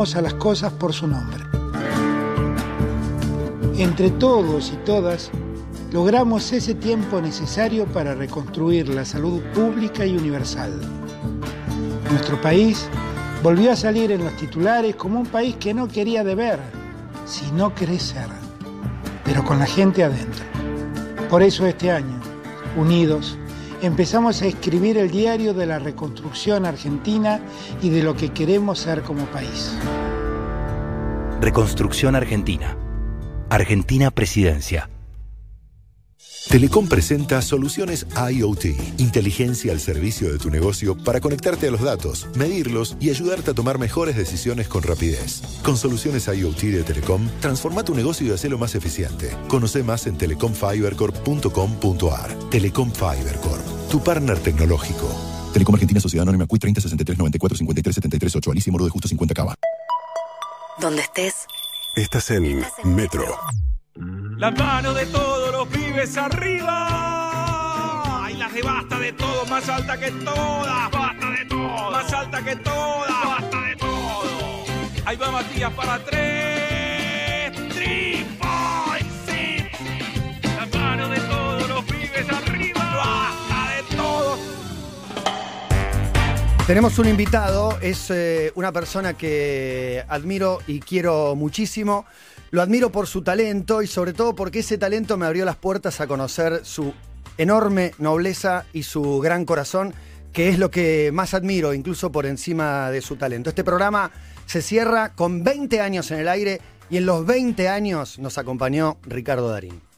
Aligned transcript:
a 0.00 0.22
las 0.22 0.32
cosas 0.32 0.72
por 0.72 0.94
su 0.94 1.06
nombre. 1.06 1.44
Entre 3.76 4.10
todos 4.10 4.72
y 4.72 4.76
todas, 4.86 5.30
logramos 5.92 6.54
ese 6.54 6.74
tiempo 6.74 7.20
necesario 7.20 7.84
para 7.84 8.14
reconstruir 8.14 8.88
la 8.88 9.04
salud 9.04 9.42
pública 9.54 10.06
y 10.06 10.16
universal. 10.16 10.72
Nuestro 12.10 12.40
país 12.40 12.88
volvió 13.42 13.72
a 13.72 13.76
salir 13.76 14.10
en 14.10 14.24
los 14.24 14.34
titulares 14.36 14.96
como 14.96 15.20
un 15.20 15.26
país 15.26 15.56
que 15.56 15.74
no 15.74 15.86
quería 15.86 16.24
deber, 16.24 16.58
sino 17.26 17.74
crecer, 17.74 18.28
pero 19.22 19.44
con 19.44 19.58
la 19.58 19.66
gente 19.66 20.02
adentro. 20.02 20.44
Por 21.28 21.42
eso 21.42 21.66
este 21.66 21.90
año, 21.90 22.18
unidos, 22.74 23.36
empezamos 23.82 24.42
a 24.42 24.46
escribir 24.46 24.98
el 24.98 25.10
diario 25.10 25.54
de 25.54 25.66
la 25.66 25.78
reconstrucción 25.78 26.66
argentina 26.66 27.40
y 27.82 27.90
de 27.90 28.02
lo 28.02 28.16
que 28.16 28.30
queremos 28.30 28.78
ser 28.78 29.02
como 29.02 29.24
país. 29.26 29.74
Reconstrucción 31.40 32.16
Argentina. 32.16 32.76
Argentina 33.48 34.10
Presidencia. 34.10 34.90
Telecom 36.50 36.86
presenta 36.88 37.40
soluciones 37.42 38.06
IoT, 38.32 38.64
inteligencia 38.98 39.70
al 39.70 39.78
servicio 39.78 40.32
de 40.32 40.38
tu 40.38 40.50
negocio 40.50 40.96
para 40.96 41.20
conectarte 41.20 41.68
a 41.68 41.70
los 41.70 41.80
datos, 41.80 42.26
medirlos 42.34 42.96
y 42.98 43.10
ayudarte 43.10 43.52
a 43.52 43.54
tomar 43.54 43.78
mejores 43.78 44.16
decisiones 44.16 44.66
con 44.66 44.82
rapidez. 44.82 45.42
Con 45.62 45.76
soluciones 45.76 46.26
IoT 46.26 46.60
de 46.60 46.82
Telecom, 46.82 47.28
transforma 47.40 47.84
tu 47.84 47.94
negocio 47.94 48.26
y 48.26 48.32
hacelo 48.32 48.58
más 48.58 48.74
eficiente. 48.74 49.30
Conoce 49.46 49.84
más 49.84 50.08
en 50.08 50.18
telecomfibercorp.com.ar. 50.18 52.34
Telecom 52.50 52.90
Fibercorp, 52.90 53.88
tu 53.88 54.02
partner 54.02 54.40
tecnológico. 54.40 55.08
Telecom 55.52 55.76
Argentina 55.76 56.00
Sociedad 56.00 56.24
Anónima 56.24 56.46
CUI 56.46 56.58
30 56.58 56.80
63 56.80 57.16
94 57.16 57.58
53 57.58 57.94
73 57.94 58.34
8 58.34 58.50
Alicia 58.50 58.72
Moro 58.72 58.86
de 58.86 58.90
Justo 58.90 59.06
50 59.06 59.34
Cava. 59.34 59.54
Donde 60.80 61.02
estés. 61.02 61.46
Estás 61.94 62.28
en 62.32 62.64
Metro. 62.82 63.24
La 64.36 64.50
mano 64.50 64.92
de 64.94 65.06
todos 65.06 65.39
pibes 65.90 66.16
arriba. 66.16 66.78
Y 68.30 68.34
las 68.34 68.52
de 68.54 68.62
basta 68.62 68.98
de 68.98 69.12
todo, 69.12 69.44
más 69.46 69.68
alta 69.68 69.98
que 69.98 70.10
todas. 70.12 70.90
Basta 70.90 71.30
de 71.30 71.44
todo. 71.46 71.90
Más 71.90 72.12
alta 72.12 72.42
que 72.42 72.56
todas. 72.56 73.24
Basta 73.24 73.60
de 73.62 73.76
todo. 73.76 74.64
Ahí 75.04 75.16
va 75.16 75.30
Matías 75.30 75.72
para 75.72 75.98
tres. 76.04 77.56
Five, 78.40 79.06
six. 79.26 79.64
La 80.56 80.66
mano 80.78 81.08
de 81.08 81.20
todos 81.20 81.68
los 81.68 81.84
pibes 81.84 82.30
arriba. 82.30 82.80
Basta 82.96 83.76
de 83.76 83.82
todo. 83.96 84.38
Tenemos 86.66 86.98
un 86.98 87.08
invitado, 87.08 87.78
es 87.80 88.10
eh, 88.10 88.52
una 88.54 88.70
persona 88.70 89.14
que 89.14 90.04
admiro 90.08 90.60
y 90.68 90.80
quiero 90.80 91.34
muchísimo. 91.34 92.06
Lo 92.52 92.62
admiro 92.62 92.90
por 92.90 93.06
su 93.06 93.22
talento 93.22 93.80
y 93.80 93.86
sobre 93.86 94.12
todo 94.12 94.34
porque 94.34 94.58
ese 94.60 94.76
talento 94.76 95.16
me 95.16 95.26
abrió 95.26 95.44
las 95.44 95.56
puertas 95.56 96.00
a 96.00 96.08
conocer 96.08 96.64
su 96.64 96.92
enorme 97.38 97.92
nobleza 97.98 98.66
y 98.72 98.82
su 98.82 99.20
gran 99.20 99.44
corazón, 99.44 99.94
que 100.32 100.48
es 100.48 100.58
lo 100.58 100.70
que 100.70 101.10
más 101.12 101.32
admiro, 101.32 101.74
incluso 101.74 102.10
por 102.10 102.26
encima 102.26 102.90
de 102.90 103.02
su 103.02 103.14
talento. 103.14 103.50
Este 103.50 103.62
programa 103.62 104.10
se 104.46 104.62
cierra 104.62 105.14
con 105.14 105.44
20 105.44 105.80
años 105.80 106.10
en 106.10 106.18
el 106.18 106.28
aire 106.28 106.60
y 106.90 106.96
en 106.96 107.06
los 107.06 107.24
20 107.24 107.68
años 107.68 108.18
nos 108.18 108.36
acompañó 108.36 108.98
Ricardo 109.06 109.48
Darín. 109.48 109.89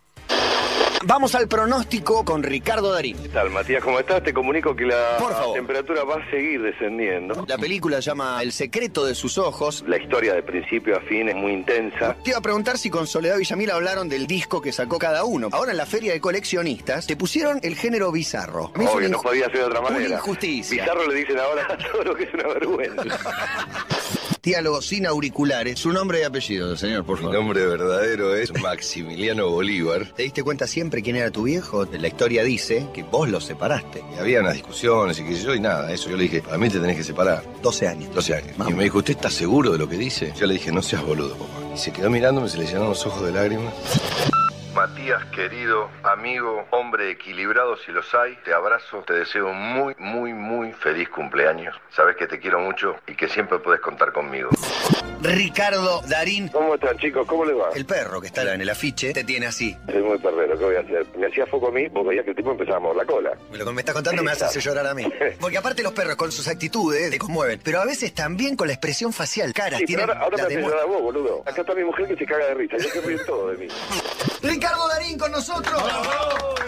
Vamos 1.04 1.34
al 1.34 1.48
pronóstico 1.48 2.24
con 2.24 2.42
Ricardo 2.42 2.92
Darín. 2.92 3.16
¿Qué 3.20 3.28
tal, 3.28 3.50
Matías? 3.50 3.82
¿Cómo 3.82 3.98
estás? 3.98 4.22
Te 4.22 4.32
comunico 4.32 4.74
que 4.76 4.84
la 4.86 5.18
temperatura 5.52 6.04
va 6.04 6.16
a 6.16 6.30
seguir 6.30 6.62
descendiendo. 6.62 7.44
La 7.48 7.58
película 7.58 7.96
se 8.00 8.10
llama 8.10 8.40
El 8.42 8.52
secreto 8.52 9.04
de 9.04 9.14
sus 9.14 9.36
ojos. 9.38 9.84
La 9.86 9.96
historia 9.96 10.34
de 10.34 10.42
principio 10.42 10.96
a 10.96 11.00
fin 11.00 11.28
es 11.28 11.34
muy 11.34 11.52
intensa. 11.52 12.14
Te 12.22 12.30
iba 12.30 12.38
a 12.38 12.42
preguntar 12.42 12.78
si 12.78 12.88
con 12.88 13.06
Soledad 13.06 13.38
Villamil 13.38 13.70
hablaron 13.72 14.08
del 14.08 14.26
disco 14.26 14.60
que 14.60 14.70
sacó 14.72 14.98
cada 14.98 15.24
uno. 15.24 15.48
Ahora 15.50 15.72
en 15.72 15.76
la 15.76 15.86
feria 15.86 16.12
de 16.12 16.20
coleccionistas 16.20 17.06
te 17.06 17.16
pusieron 17.16 17.58
el 17.62 17.74
género 17.74 18.12
bizarro. 18.12 18.66
Obvio, 18.76 18.92
una 18.96 19.08
no 19.08 19.20
podía 19.22 19.46
ser 19.46 19.58
de 19.58 19.64
otra 19.64 19.80
Una 19.80 19.90
manera. 19.90 20.14
injusticia. 20.16 20.82
Bizarro 20.84 21.08
le 21.08 21.14
dicen 21.16 21.38
ahora 21.38 21.66
a 21.68 21.76
todo 21.92 22.04
lo 22.04 22.14
que 22.14 22.24
es 22.24 22.34
una 22.34 22.46
vergüenza. 22.48 23.02
Diálogo 24.42 24.82
sin 24.82 25.06
auriculares. 25.06 25.78
Su 25.78 25.92
nombre 25.92 26.18
y 26.18 26.22
apellido, 26.24 26.76
señor, 26.76 27.04
por 27.04 27.18
Mi 27.18 27.26
favor. 27.26 27.38
nombre 27.38 27.64
verdadero 27.64 28.34
es 28.34 28.52
Maximiliano 28.60 29.48
Bolívar. 29.48 30.12
¿Te 30.16 30.24
diste 30.24 30.42
cuenta 30.42 30.66
siempre 30.66 31.00
quién 31.00 31.14
era 31.14 31.30
tu 31.30 31.44
viejo? 31.44 31.84
La 31.84 32.08
historia 32.08 32.42
dice 32.42 32.88
que 32.92 33.04
vos 33.04 33.28
los 33.28 33.44
separaste. 33.44 34.02
Y 34.16 34.18
había 34.18 34.40
unas 34.40 34.54
discusiones 34.54 35.20
y 35.20 35.24
qué 35.24 35.36
sé 35.36 35.44
yo, 35.44 35.54
y 35.54 35.60
nada, 35.60 35.92
eso 35.92 36.10
yo 36.10 36.16
le 36.16 36.24
dije, 36.24 36.42
a 36.50 36.58
mí 36.58 36.68
te 36.68 36.80
tenés 36.80 36.96
que 36.96 37.04
separar. 37.04 37.44
12 37.62 37.86
años. 37.86 38.12
12 38.12 38.34
años. 38.34 38.56
Vamos. 38.56 38.72
Y 38.72 38.76
me 38.76 38.82
dijo, 38.82 38.98
¿usted 38.98 39.14
está 39.14 39.30
seguro 39.30 39.70
de 39.70 39.78
lo 39.78 39.88
que 39.88 39.96
dice? 39.96 40.32
Yo 40.36 40.46
le 40.46 40.54
dije, 40.54 40.72
no 40.72 40.82
seas 40.82 41.04
boludo, 41.06 41.36
papá. 41.36 41.74
Y 41.76 41.78
se 41.78 41.92
quedó 41.92 42.10
mirándome, 42.10 42.48
se 42.48 42.58
le 42.58 42.66
llenaron 42.66 42.88
los 42.88 43.06
ojos 43.06 43.24
de 43.24 43.30
lágrimas. 43.30 43.72
Matías, 44.74 45.22
querido 45.26 45.90
amigo, 46.02 46.66
hombre 46.70 47.10
equilibrado 47.10 47.76
si 47.76 47.92
los 47.92 48.14
hay, 48.14 48.36
te 48.42 48.54
abrazo, 48.54 49.02
te 49.06 49.12
deseo 49.12 49.48
un 49.50 49.58
muy, 49.58 49.94
muy, 49.98 50.32
muy 50.32 50.72
feliz 50.72 51.10
cumpleaños. 51.10 51.76
Sabes 51.90 52.16
que 52.16 52.26
te 52.26 52.38
quiero 52.40 52.58
mucho 52.58 52.96
y 53.06 53.14
que 53.14 53.28
siempre 53.28 53.58
puedes 53.58 53.82
contar 53.82 54.12
conmigo. 54.12 54.48
Ricardo 55.20 56.00
Darín. 56.08 56.48
¿Cómo 56.48 56.74
están, 56.74 56.96
chicos? 56.98 57.26
¿Cómo 57.28 57.44
les 57.44 57.56
va? 57.56 57.68
El 57.74 57.84
perro 57.84 58.20
que 58.20 58.26
está 58.26 58.54
en 58.54 58.60
el 58.60 58.70
afiche 58.70 59.12
te 59.12 59.22
tiene 59.22 59.46
así. 59.46 59.76
Soy 59.86 60.02
muy 60.02 60.18
perrero, 60.18 60.58
¿qué 60.58 60.64
voy 60.64 60.76
a 60.76 60.80
hacer? 60.80 61.06
Me 61.16 61.26
hacía 61.26 61.46
foco 61.46 61.68
a 61.68 61.70
mí 61.70 61.88
porque 61.88 62.08
veía 62.08 62.24
que 62.24 62.30
el 62.30 62.36
tipo 62.36 62.50
empezaba 62.50 62.78
a 62.78 62.80
mover 62.80 62.96
la 62.96 63.04
cola. 63.04 63.30
Lo 63.52 63.64
que 63.64 63.72
me 63.72 63.82
estás 63.82 63.94
contando 63.94 64.22
me 64.22 64.32
hace 64.32 64.46
hacer 64.46 64.62
llorar 64.62 64.86
a 64.86 64.94
mí. 64.94 65.04
Porque 65.40 65.58
aparte 65.58 65.82
los 65.82 65.92
perros 65.92 66.16
con 66.16 66.32
sus 66.32 66.48
actitudes 66.48 67.10
te 67.10 67.18
conmueven, 67.18 67.60
pero 67.62 67.80
a 67.80 67.84
veces 67.84 68.14
también 68.14 68.56
con 68.56 68.66
la 68.66 68.72
expresión 68.72 69.12
facial, 69.12 69.52
caras, 69.52 69.80
Sí, 69.80 69.86
pero 69.86 70.02
ahora, 70.02 70.20
ahora 70.20 70.36
la 70.38 70.42
me 70.44 70.54
hace 70.54 70.62
llorar 70.62 70.80
a 70.80 70.84
vos, 70.86 71.02
boludo. 71.02 71.42
Acá 71.46 71.60
está 71.60 71.74
mi 71.74 71.84
mujer 71.84 72.08
que 72.08 72.16
se 72.16 72.26
caga 72.26 72.46
de 72.46 72.54
risa. 72.54 72.76
Yo 72.78 72.88
se 72.88 73.00
ríen 73.00 73.20
todo 73.26 73.50
de 73.50 73.58
mí. 73.58 73.68
Ricardo 74.62 74.86
Darín 74.86 75.18
con 75.18 75.32
nosotros. 75.32 75.82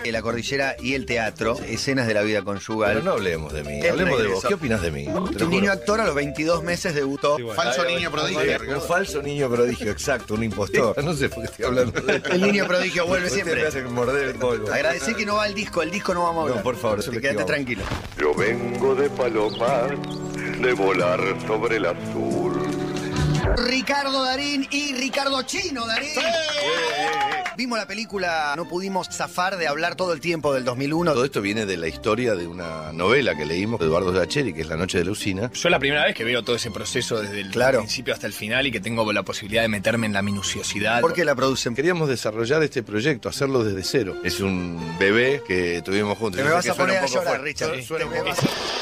La 0.05 0.21
cordillera 0.21 0.75
y 0.81 0.94
el 0.94 1.06
teatro, 1.06 1.56
escenas 1.65 2.09
de 2.09 2.15
la 2.15 2.22
vida 2.22 2.43
conyugal. 2.43 2.94
Pero 2.94 3.05
no 3.05 3.12
hablemos 3.12 3.53
de 3.53 3.62
mí, 3.62 3.78
El 3.78 3.91
hablemos 3.91 4.21
de 4.21 4.27
vos. 4.27 4.44
¿Qué 4.44 4.55
opinas 4.55 4.82
de 4.82 4.91
mí? 4.91 5.06
Juro. 5.06 5.49
niño 5.49 5.71
actor 5.71 6.00
a 6.00 6.04
los 6.04 6.16
22 6.16 6.65
meses 6.65 6.93
debutó. 6.93 7.37
Falso 7.54 7.84
niño 7.84 8.10
prodigio. 8.10 8.75
Un 8.75 8.83
falso 8.83 9.22
niño 9.22 9.49
prodigio, 9.49 9.93
exacto, 9.93 10.34
un 10.34 10.43
impostor. 10.43 10.97
No 11.04 11.15
sé 11.15 11.28
por 11.28 11.44
qué 11.44 11.50
estoy 11.50 11.66
hablando 11.66 12.00
de 12.00 12.21
El 12.33 12.41
niño 12.43 12.66
prodigio 12.66 13.06
vuelve 13.06 13.31
siempre. 13.31 13.62
me 13.62 13.69
hace 13.69 13.83
morder 13.84 14.31
el 14.31 14.34
polvo. 14.41 14.72
Agradecí 14.72 15.15
que 15.15 15.25
no 15.25 15.37
va 15.37 15.47
el 15.47 15.54
disco, 15.54 15.81
el 15.81 15.93
disco 15.93 16.15
no 16.15 16.25
vamos 16.25 16.38
a 16.38 16.43
hablar. 16.43 16.56
No, 16.56 16.62
por 16.65 16.77
favor, 16.77 17.00
Te 17.04 17.12
lo 17.12 17.21
quédate 17.21 17.44
tranquilo. 17.44 17.84
Yo 18.19 18.34
vengo 18.34 18.97
de 18.97 19.09
Palomar, 19.09 19.97
de 20.60 20.72
volar 20.72 21.21
sobre 21.47 21.77
el 21.77 21.87
azul. 21.87 22.60
Ricardo 23.56 24.25
Darín 24.25 24.66
y 24.72 24.94
Ricardo 24.94 25.41
Chino 25.43 25.87
Darín. 25.87 26.19
Vimos 27.56 27.78
la 27.78 27.87
película, 27.87 28.53
no 28.56 28.66
pudimos 28.66 29.09
zafar 29.10 29.56
de 29.56 29.69
hablar 29.69 29.94
todo 29.94 30.12
el 30.12 30.20
tiempo 30.20 30.53
del 30.53 30.65
2001. 30.65 31.12
Todo 31.12 31.25
esto 31.25 31.41
viene 31.41 31.66
de 31.66 31.76
la 31.76 31.87
historia 31.87 32.34
de 32.34 32.48
una 32.48 32.92
novela 32.92 33.37
que 33.37 33.47
leímos 33.47 33.78
de 33.78 33.87
Eduardo 33.87 34.12
Gacheri, 34.12 34.53
que 34.53 34.62
es 34.62 34.66
La 34.66 34.76
Noche 34.76 34.98
de 34.98 35.04
la 35.04 35.12
Usina. 35.12 35.42
Yo 35.53 35.69
es 35.69 35.70
la 35.70 35.78
primera 35.78 36.04
vez 36.04 36.16
que 36.16 36.25
veo 36.25 36.42
todo 36.42 36.56
ese 36.56 36.72
proceso 36.72 37.20
desde 37.22 37.41
el 37.41 37.50
Claro. 37.53 37.78
principio 37.78 38.12
hasta 38.12 38.26
el 38.26 38.32
final 38.32 38.66
y 38.66 38.72
que 38.72 38.81
tengo 38.81 39.10
la 39.12 39.22
posibilidad 39.22 39.62
de 39.62 39.69
meterme 39.69 40.06
en 40.06 40.12
la 40.12 40.22
minuciosidad. 40.22 41.00
¿Por 41.00 41.12
qué 41.12 41.25
la 41.25 41.37
producen? 41.37 41.76
Queríamos 41.76 42.09
desarrollar 42.09 42.60
este 42.65 42.82
proyecto, 42.82 43.28
hacerlo 43.28 43.62
desde 43.62 43.84
cero. 43.84 44.16
Es 44.25 44.41
un 44.41 44.97
bebé 44.98 45.41
que 45.47 45.81
tuvimos 45.84 46.19
juntos. 46.19 46.38
Te 46.38 46.44
me 46.44 46.53
vas 46.53 46.69
a 46.69 46.75
poner 46.75 46.98
a 46.98 47.06
llorar. 47.06 47.41
Richard. 47.41 47.71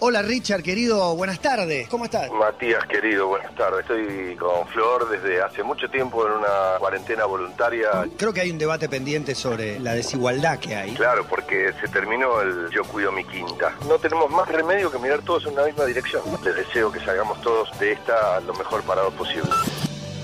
Hola 0.00 0.22
Richard, 0.22 0.62
querido, 0.62 1.14
buenas 1.14 1.40
tardes. 1.40 1.88
¿Cómo 1.88 2.06
estás? 2.06 2.30
Matías, 2.32 2.86
querido, 2.86 3.26
buenas 3.26 3.54
tardes. 3.54 3.80
Estoy 3.80 4.34
con 4.36 4.66
Flor 4.68 5.10
desde 5.10 5.42
hace 5.42 5.62
mucho 5.62 5.90
tiempo 5.90 6.26
en 6.26 6.32
una 6.32 6.78
cuarentena 6.78 7.26
voluntaria. 7.26 7.88
Creo 8.16 8.32
que 8.32 8.40
hay 8.40 8.50
un 8.50 8.61
debate 8.62 8.88
pendiente 8.88 9.34
sobre 9.34 9.80
la 9.80 9.92
desigualdad 9.92 10.60
que 10.60 10.76
hay. 10.76 10.94
Claro, 10.94 11.26
porque 11.28 11.72
se 11.80 11.88
terminó 11.88 12.40
el 12.40 12.70
Yo 12.70 12.84
cuido 12.84 13.10
mi 13.10 13.24
quinta. 13.24 13.74
No 13.88 13.98
tenemos 13.98 14.30
más 14.30 14.48
remedio 14.48 14.88
que 14.88 14.98
mirar 14.98 15.20
todos 15.22 15.46
en 15.46 15.56
la 15.56 15.64
misma 15.64 15.84
dirección. 15.84 16.22
Les 16.44 16.54
deseo 16.54 16.92
que 16.92 17.00
salgamos 17.00 17.40
todos 17.40 17.76
de 17.80 17.90
esta 17.92 18.38
lo 18.40 18.54
mejor 18.54 18.82
parados 18.84 19.12
posible. 19.14 19.50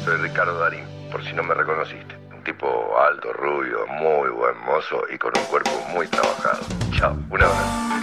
Soy 0.04 0.18
Ricardo 0.18 0.56
Darín, 0.60 0.84
por 1.10 1.24
si 1.24 1.32
no 1.32 1.42
me 1.42 1.52
reconociste. 1.52 2.16
Un 2.32 2.44
tipo 2.44 2.68
alto, 2.96 3.32
rubio, 3.32 3.84
muy 3.88 4.30
buen 4.30 4.56
mozo 4.60 5.02
y 5.12 5.18
con 5.18 5.36
un 5.36 5.44
cuerpo 5.46 5.72
muy 5.92 6.06
trabajado. 6.06 6.60
Chao, 6.96 7.16
un 7.30 7.42
abrazo. 7.42 7.98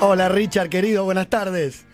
Hola 0.00 0.28
Richard, 0.28 0.68
querido, 0.68 1.04
buenas 1.04 1.28
tardes. 1.28 1.87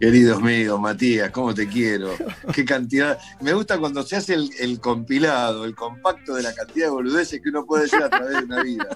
Queridos 0.00 0.42
míos, 0.42 0.78
Matías, 0.80 1.30
¿cómo 1.30 1.54
te 1.54 1.66
quiero? 1.68 2.10
Qué 2.52 2.64
cantidad. 2.64 3.18
Me 3.40 3.52
gusta 3.54 3.78
cuando 3.78 4.02
se 4.02 4.16
hace 4.16 4.34
el, 4.34 4.50
el 4.58 4.80
compilado, 4.80 5.64
el 5.64 5.74
compacto 5.74 6.34
de 6.34 6.42
la 6.42 6.52
cantidad 6.52 6.86
de 6.86 6.90
boludeces 6.90 7.40
que 7.40 7.48
uno 7.48 7.64
puede 7.64 7.84
decir 7.84 8.02
a 8.02 8.10
través 8.10 8.32
de 8.38 8.44
una 8.44 8.62
vida. 8.62 8.88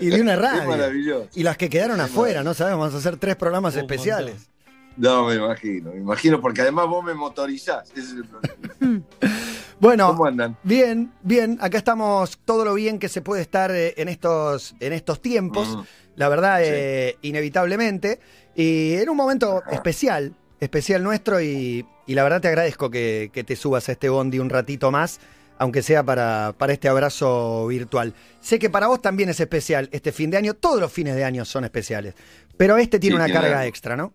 Y 0.00 0.06
de 0.10 0.20
una 0.20 0.34
Qué 0.36 0.40
radio. 0.42 0.68
maravilloso. 0.68 1.28
Y 1.34 1.42
las 1.42 1.56
que 1.56 1.68
quedaron 1.70 2.00
afuera, 2.00 2.44
no 2.44 2.54
sabemos, 2.54 2.80
vamos 2.80 2.94
a 2.94 2.98
hacer 2.98 3.16
tres 3.16 3.36
programas 3.36 3.74
especiales. 3.74 4.48
No, 4.96 5.26
me 5.26 5.34
imagino, 5.34 5.90
me 5.92 5.98
imagino, 6.00 6.40
porque 6.40 6.62
además 6.62 6.86
vos 6.86 7.04
me 7.04 7.14
motorizás. 7.14 7.90
Ese 7.90 8.00
es 8.00 8.12
el 8.12 8.24
problema. 8.26 9.02
Bueno, 9.78 10.06
¿Cómo 10.08 10.24
andan? 10.24 10.56
bien, 10.62 11.12
bien, 11.22 11.58
acá 11.60 11.76
estamos 11.76 12.38
todo 12.46 12.64
lo 12.64 12.72
bien 12.72 12.98
que 12.98 13.10
se 13.10 13.20
puede 13.20 13.42
estar 13.42 13.70
eh, 13.70 13.92
en 13.98 14.08
estos, 14.08 14.74
en 14.80 14.94
estos 14.94 15.20
tiempos. 15.20 15.76
Mm. 15.76 15.80
La 16.16 16.28
verdad, 16.28 16.60
eh, 16.62 17.18
inevitablemente. 17.22 18.20
Y 18.54 18.94
en 18.94 19.08
un 19.10 19.16
momento 19.16 19.62
especial, 19.70 20.34
especial 20.60 21.02
nuestro, 21.02 21.40
y, 21.40 21.86
y 22.06 22.14
la 22.14 22.24
verdad 22.24 22.40
te 22.40 22.48
agradezco 22.48 22.90
que, 22.90 23.30
que 23.32 23.44
te 23.44 23.56
subas 23.56 23.88
a 23.88 23.92
este 23.92 24.08
bondi 24.08 24.38
un 24.38 24.50
ratito 24.50 24.90
más, 24.90 25.20
aunque 25.58 25.82
sea 25.82 26.02
para, 26.04 26.54
para 26.58 26.72
este 26.72 26.88
abrazo 26.88 27.66
virtual. 27.68 28.14
Sé 28.40 28.58
que 28.58 28.70
para 28.70 28.88
vos 28.88 29.02
también 29.02 29.28
es 29.30 29.40
especial 29.40 29.88
este 29.92 30.12
fin 30.12 30.30
de 30.30 30.38
año, 30.38 30.54
todos 30.54 30.80
los 30.80 30.92
fines 30.92 31.16
de 31.16 31.24
año 31.24 31.44
son 31.44 31.64
especiales, 31.64 32.14
pero 32.56 32.76
este 32.78 32.98
tiene 32.98 33.16
Sí, 33.16 33.18
una 33.18 33.28
tiene 33.28 33.30
carga 33.30 33.62
algo. 33.62 33.64
extra, 33.64 33.96
¿no? 33.96 34.14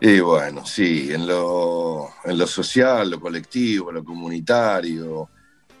Y 0.00 0.20
bueno, 0.20 0.66
sí, 0.66 1.10
en 1.12 1.26
lo, 1.26 2.10
en 2.24 2.36
lo 2.38 2.46
social, 2.46 3.10
lo 3.10 3.18
colectivo, 3.20 3.90
lo 3.90 4.04
comunitario, 4.04 5.30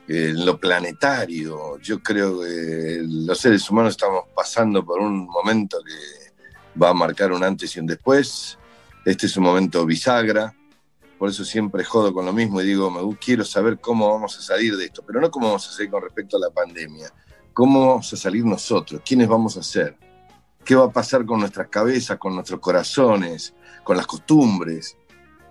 en 0.08 0.44
lo 0.44 0.58
planetario, 0.58 1.78
yo 1.78 2.02
creo 2.02 2.40
que 2.40 3.02
los 3.04 3.38
seres 3.38 3.68
humanos 3.68 3.92
estamos 3.92 4.24
pasando 4.34 4.84
por 4.84 5.00
un 5.00 5.26
momento 5.26 5.78
que 5.84 6.80
va 6.80 6.90
a 6.90 6.94
marcar 6.94 7.32
un 7.32 7.42
antes 7.42 7.74
y 7.76 7.80
un 7.80 7.86
después. 7.86 8.58
Este 9.04 9.26
es 9.26 9.36
un 9.36 9.44
momento 9.44 9.84
bisagra, 9.86 10.54
por 11.18 11.30
eso 11.30 11.44
siempre 11.44 11.84
jodo 11.84 12.12
con 12.12 12.26
lo 12.26 12.32
mismo 12.32 12.60
y 12.60 12.66
digo, 12.66 12.90
me 12.90 13.16
quiero 13.18 13.44
saber 13.44 13.78
cómo 13.78 14.12
vamos 14.12 14.36
a 14.38 14.42
salir 14.42 14.76
de 14.76 14.86
esto, 14.86 15.02
pero 15.06 15.20
no 15.20 15.30
cómo 15.30 15.46
vamos 15.46 15.68
a 15.68 15.72
salir 15.72 15.90
con 15.90 16.02
respecto 16.02 16.36
a 16.36 16.40
la 16.40 16.50
pandemia, 16.50 17.12
cómo 17.52 17.88
vamos 17.88 18.12
a 18.12 18.16
salir 18.16 18.44
nosotros, 18.44 19.00
quiénes 19.04 19.28
vamos 19.28 19.56
a 19.56 19.62
ser, 19.62 19.96
qué 20.64 20.74
va 20.74 20.86
a 20.86 20.90
pasar 20.90 21.24
con 21.24 21.40
nuestras 21.40 21.68
cabezas, 21.68 22.18
con 22.18 22.34
nuestros 22.34 22.60
corazones, 22.60 23.54
con 23.82 23.96
las 23.96 24.06
costumbres. 24.06 24.96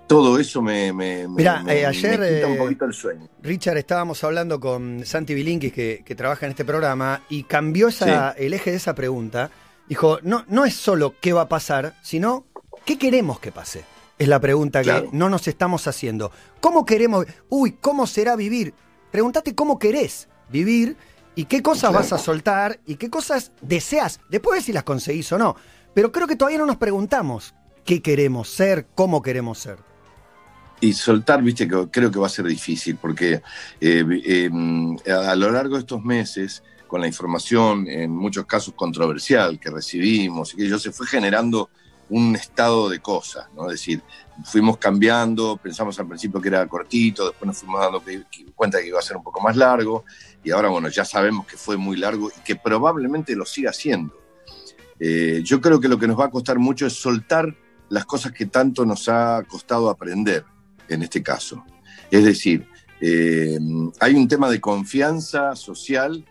Todo 0.07 0.37
eso 0.37 0.61
me, 0.61 0.93
me, 0.93 1.27
Mirá, 1.27 1.63
me- 1.63 1.79
eh, 1.79 1.85
ayer, 1.85 2.19
me 2.19 2.35
quita 2.35 2.47
un 2.47 2.53
eh, 2.53 2.57
poquito 2.57 2.85
el 2.85 2.93
sueño. 2.93 3.27
Richard, 3.41 3.77
estábamos 3.77 4.23
hablando 4.23 4.59
con 4.59 5.03
Santi 5.03 5.33
Bilinkis, 5.33 5.73
que, 5.73 6.03
que 6.05 6.13
trabaja 6.15 6.45
en 6.45 6.51
este 6.51 6.63
programa, 6.63 7.21
y 7.29 7.43
cambió 7.43 7.87
esa- 7.87 8.31
el 8.31 8.53
eje 8.53 8.69
de 8.71 8.77
esa 8.77 8.93
pregunta. 8.93 9.49
Dijo, 9.89 10.19
no, 10.21 10.45
no 10.47 10.65
es 10.65 10.75
solo 10.75 11.15
qué 11.19 11.33
va 11.33 11.41
a 11.41 11.49
pasar, 11.49 11.95
sino 12.03 12.45
qué 12.85 12.97
queremos 12.99 13.39
que 13.39 13.51
pase. 13.51 13.83
Es 14.19 14.27
la 14.27 14.39
pregunta 14.39 14.81
Claro. 14.83 15.09
que 15.11 15.17
no 15.17 15.27
nos 15.29 15.47
estamos 15.47 15.87
haciendo. 15.87 16.31
¿Cómo 16.61 16.85
queremos? 16.85 17.25
Uy, 17.49 17.73
¿cómo 17.81 18.05
será 18.07 18.35
vivir? 18.35 18.73
Pregúntate 19.11 19.55
cómo 19.55 19.77
querés 19.79 20.27
vivir 20.49 20.95
y 21.35 21.45
qué 21.45 21.61
cosas 21.63 21.89
Claro. 21.89 21.95
vas 21.95 22.13
a 22.13 22.17
soltar 22.17 22.79
y 22.85 22.95
qué 22.95 23.09
cosas 23.09 23.51
deseas. 23.61 24.21
Después 24.29 24.63
si 24.63 24.71
las 24.71 24.83
conseguís 24.83 25.31
o 25.33 25.37
no. 25.37 25.55
Pero 25.93 26.11
creo 26.11 26.27
que 26.27 26.35
todavía 26.35 26.59
no 26.59 26.65
nos 26.65 26.77
preguntamos 26.77 27.53
qué 27.83 28.01
queremos 28.01 28.49
ser, 28.49 28.87
cómo 28.95 29.21
queremos 29.21 29.59
ser. 29.59 29.77
Y 30.81 30.93
soltar, 30.93 31.41
viste, 31.41 31.67
que 31.67 31.87
creo 31.89 32.11
que 32.11 32.19
va 32.19 32.27
a 32.27 32.29
ser 32.29 32.45
difícil, 32.45 32.97
porque 32.97 33.41
eh, 33.79 34.05
eh, 34.25 35.11
a 35.11 35.35
lo 35.35 35.51
largo 35.51 35.75
de 35.75 35.81
estos 35.81 36.03
meses, 36.03 36.63
con 36.87 37.01
la 37.01 37.07
información, 37.07 37.87
en 37.87 38.11
muchos 38.11 38.45
casos 38.45 38.73
controversial 38.75 39.59
que 39.59 39.69
recibimos, 39.69 40.53
y 40.53 40.57
que 40.57 40.67
yo 40.67 40.77
se 40.77 40.91
fue 40.91 41.07
generando 41.07 41.69
un 42.09 42.35
estado 42.35 42.89
de 42.89 42.99
cosas, 42.99 43.47
¿no? 43.55 43.65
Es 43.65 43.79
decir, 43.79 44.01
fuimos 44.43 44.77
cambiando, 44.77 45.57
pensamos 45.57 45.99
al 45.99 46.07
principio 46.07 46.39
que 46.39 46.49
era 46.49 46.67
cortito, 46.67 47.27
después 47.27 47.47
nos 47.47 47.57
fuimos 47.57 47.81
dando 47.81 48.03
cuenta 48.53 48.79
que 48.79 48.87
iba 48.87 48.99
a 48.99 49.01
ser 49.01 49.17
un 49.17 49.23
poco 49.23 49.41
más 49.41 49.55
largo, 49.55 50.05
y 50.43 50.51
ahora, 50.51 50.69
bueno, 50.69 50.89
ya 50.89 51.03
sabemos 51.03 51.47
que 51.47 51.57
fue 51.57 51.77
muy 51.77 51.97
largo 51.97 52.29
y 52.29 52.41
que 52.41 52.55
probablemente 52.55 53.35
lo 53.35 53.45
siga 53.45 53.73
siendo. 53.73 54.13
Eh, 54.99 55.41
yo 55.43 55.59
creo 55.59 55.79
que 55.79 55.87
lo 55.87 55.97
que 55.97 56.07
nos 56.07 56.19
va 56.19 56.25
a 56.25 56.31
costar 56.31 56.59
mucho 56.59 56.85
es 56.85 56.93
soltar 56.93 57.55
las 57.89 58.05
cosas 58.05 58.31
que 58.31 58.45
tanto 58.45 58.85
nos 58.85 59.09
ha 59.09 59.43
costado 59.47 59.89
aprender 59.89 60.45
en 60.89 61.01
este 61.03 61.21
caso. 61.23 61.63
Es 62.11 62.23
decir, 62.23 62.67
eh, 63.01 63.57
hay 63.99 64.13
un 64.15 64.27
tema 64.27 64.49
de 64.49 64.59
confianza 64.61 65.55
social 65.55 66.25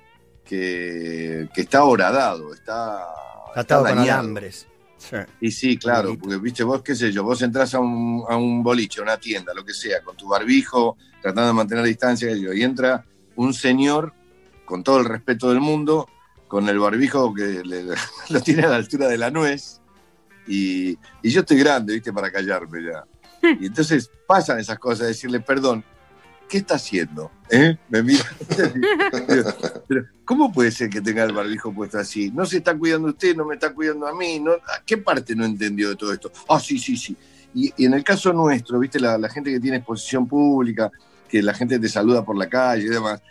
que, 0.44 1.48
que 1.54 1.60
está 1.62 1.84
horadado, 1.84 2.52
está, 2.54 3.04
está 3.60 3.78
con 3.78 3.86
alambres. 4.20 4.66
Sí. 4.96 5.16
Y 5.40 5.50
sí, 5.50 5.76
claro, 5.76 6.16
porque 6.18 6.36
viste, 6.38 6.62
vos 6.64 6.82
qué 6.82 6.94
sé 6.94 7.12
yo, 7.12 7.22
vos 7.24 7.42
entras 7.42 7.74
a 7.74 7.80
un, 7.80 8.24
a 8.28 8.36
un 8.36 8.62
boliche, 8.62 9.00
a 9.00 9.02
una 9.02 9.18
tienda, 9.18 9.52
lo 9.54 9.64
que 9.64 9.74
sea, 9.74 10.02
con 10.02 10.16
tu 10.16 10.28
barbijo, 10.28 10.96
tratando 11.20 11.48
de 11.48 11.52
mantener 11.52 11.84
distancia, 11.84 12.30
sé 12.30 12.40
yo, 12.40 12.52
y 12.54 12.62
entra 12.62 13.04
un 13.36 13.52
señor, 13.52 14.14
con 14.64 14.82
todo 14.82 14.98
el 15.00 15.04
respeto 15.04 15.50
del 15.50 15.60
mundo, 15.60 16.08
con 16.48 16.68
el 16.70 16.78
barbijo 16.78 17.34
que 17.34 17.62
le- 17.64 17.84
lo 18.30 18.40
tiene 18.40 18.62
a 18.62 18.68
la 18.68 18.76
altura 18.76 19.08
de 19.08 19.18
la 19.18 19.30
nuez, 19.30 19.80
y, 20.46 20.90
y 21.22 21.30
yo 21.30 21.40
estoy 21.40 21.58
grande, 21.58 21.94
viste, 21.94 22.12
para 22.12 22.30
callarme 22.32 22.82
ya. 22.84 23.04
Y 23.60 23.66
entonces 23.66 24.10
pasan 24.26 24.58
esas 24.58 24.78
cosas, 24.78 25.08
decirle, 25.08 25.40
perdón, 25.40 25.84
¿qué 26.48 26.58
está 26.58 26.74
haciendo? 26.76 27.30
¿Eh? 27.50 27.76
Me 27.88 28.02
mira. 28.02 28.24
Pero, 29.88 30.06
¿cómo 30.24 30.52
puede 30.52 30.70
ser 30.70 30.90
que 30.90 31.00
tenga 31.00 31.24
el 31.24 31.32
barbijo 31.32 31.72
puesto 31.72 31.98
así? 31.98 32.30
No 32.30 32.46
se 32.46 32.58
está 32.58 32.76
cuidando 32.76 33.08
usted, 33.08 33.36
no 33.36 33.44
me 33.44 33.54
está 33.54 33.72
cuidando 33.72 34.06
a 34.06 34.14
mí. 34.14 34.40
No, 34.40 34.52
¿a 34.52 34.82
¿Qué 34.84 34.98
parte 34.98 35.34
no 35.34 35.44
entendió 35.44 35.90
de 35.90 35.96
todo 35.96 36.12
esto? 36.12 36.32
Ah, 36.48 36.60
sí, 36.60 36.78
sí, 36.78 36.96
sí. 36.96 37.16
Y, 37.54 37.72
y 37.76 37.86
en 37.86 37.94
el 37.94 38.02
caso 38.02 38.32
nuestro, 38.32 38.78
viste, 38.78 38.98
la, 38.98 39.16
la 39.16 39.28
gente 39.28 39.50
que 39.50 39.60
tiene 39.60 39.78
exposición 39.78 40.26
pública, 40.26 40.90
que 41.28 41.42
la 41.42 41.54
gente 41.54 41.78
te 41.78 41.88
saluda 41.88 42.24
por 42.24 42.36
la 42.36 42.48
calle 42.48 42.84
y 42.84 42.88
demás, 42.88 43.22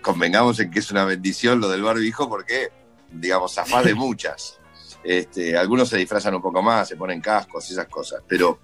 convengamos 0.00 0.58
en 0.60 0.70
que 0.70 0.78
es 0.78 0.90
una 0.90 1.04
bendición 1.04 1.60
lo 1.60 1.68
del 1.68 1.82
barbijo 1.82 2.28
porque, 2.28 2.70
digamos, 3.12 3.54
zafás 3.54 3.84
de 3.84 3.94
muchas. 3.96 4.58
Este, 5.02 5.56
algunos 5.56 5.88
se 5.88 5.96
disfrazan 5.96 6.34
un 6.34 6.42
poco 6.42 6.62
más, 6.62 6.88
se 6.88 6.96
ponen 6.96 7.20
cascos, 7.20 7.70
esas 7.70 7.86
cosas, 7.86 8.22
pero 8.26 8.60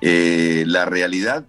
eh, 0.00 0.64
la 0.66 0.84
realidad 0.84 1.44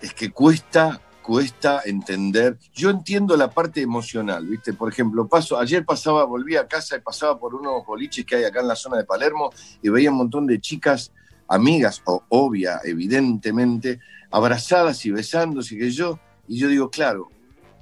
es 0.00 0.14
que 0.14 0.30
cuesta, 0.30 1.00
cuesta 1.22 1.82
entender. 1.84 2.58
Yo 2.72 2.90
entiendo 2.90 3.36
la 3.36 3.50
parte 3.50 3.80
emocional, 3.82 4.46
¿viste? 4.46 4.72
Por 4.72 4.90
ejemplo, 4.90 5.28
paso, 5.28 5.58
ayer 5.58 5.84
pasaba, 5.84 6.24
volví 6.24 6.56
a 6.56 6.66
casa 6.66 6.96
y 6.96 7.00
pasaba 7.00 7.38
por 7.38 7.54
unos 7.54 7.84
boliches 7.84 8.24
que 8.24 8.36
hay 8.36 8.44
acá 8.44 8.60
en 8.60 8.68
la 8.68 8.76
zona 8.76 8.96
de 8.96 9.04
Palermo 9.04 9.50
y 9.82 9.88
veía 9.88 10.10
un 10.10 10.16
montón 10.16 10.46
de 10.46 10.60
chicas, 10.60 11.12
amigas, 11.48 12.02
obvia, 12.04 12.80
evidentemente, 12.84 14.00
abrazadas 14.30 15.04
y 15.04 15.10
besándose, 15.10 15.76
que 15.76 15.90
yo, 15.90 16.18
y 16.48 16.58
yo 16.58 16.68
digo, 16.68 16.90
claro, 16.90 17.30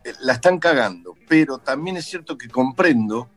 eh, 0.05 0.13
la 0.21 0.35
están 0.35 0.59
cagando, 0.59 1.15
pero 1.29 1.59
también 1.59 1.99
es 1.99 2.07
cierto 2.07 2.37
que 2.37 2.49
comprendo 2.49 3.29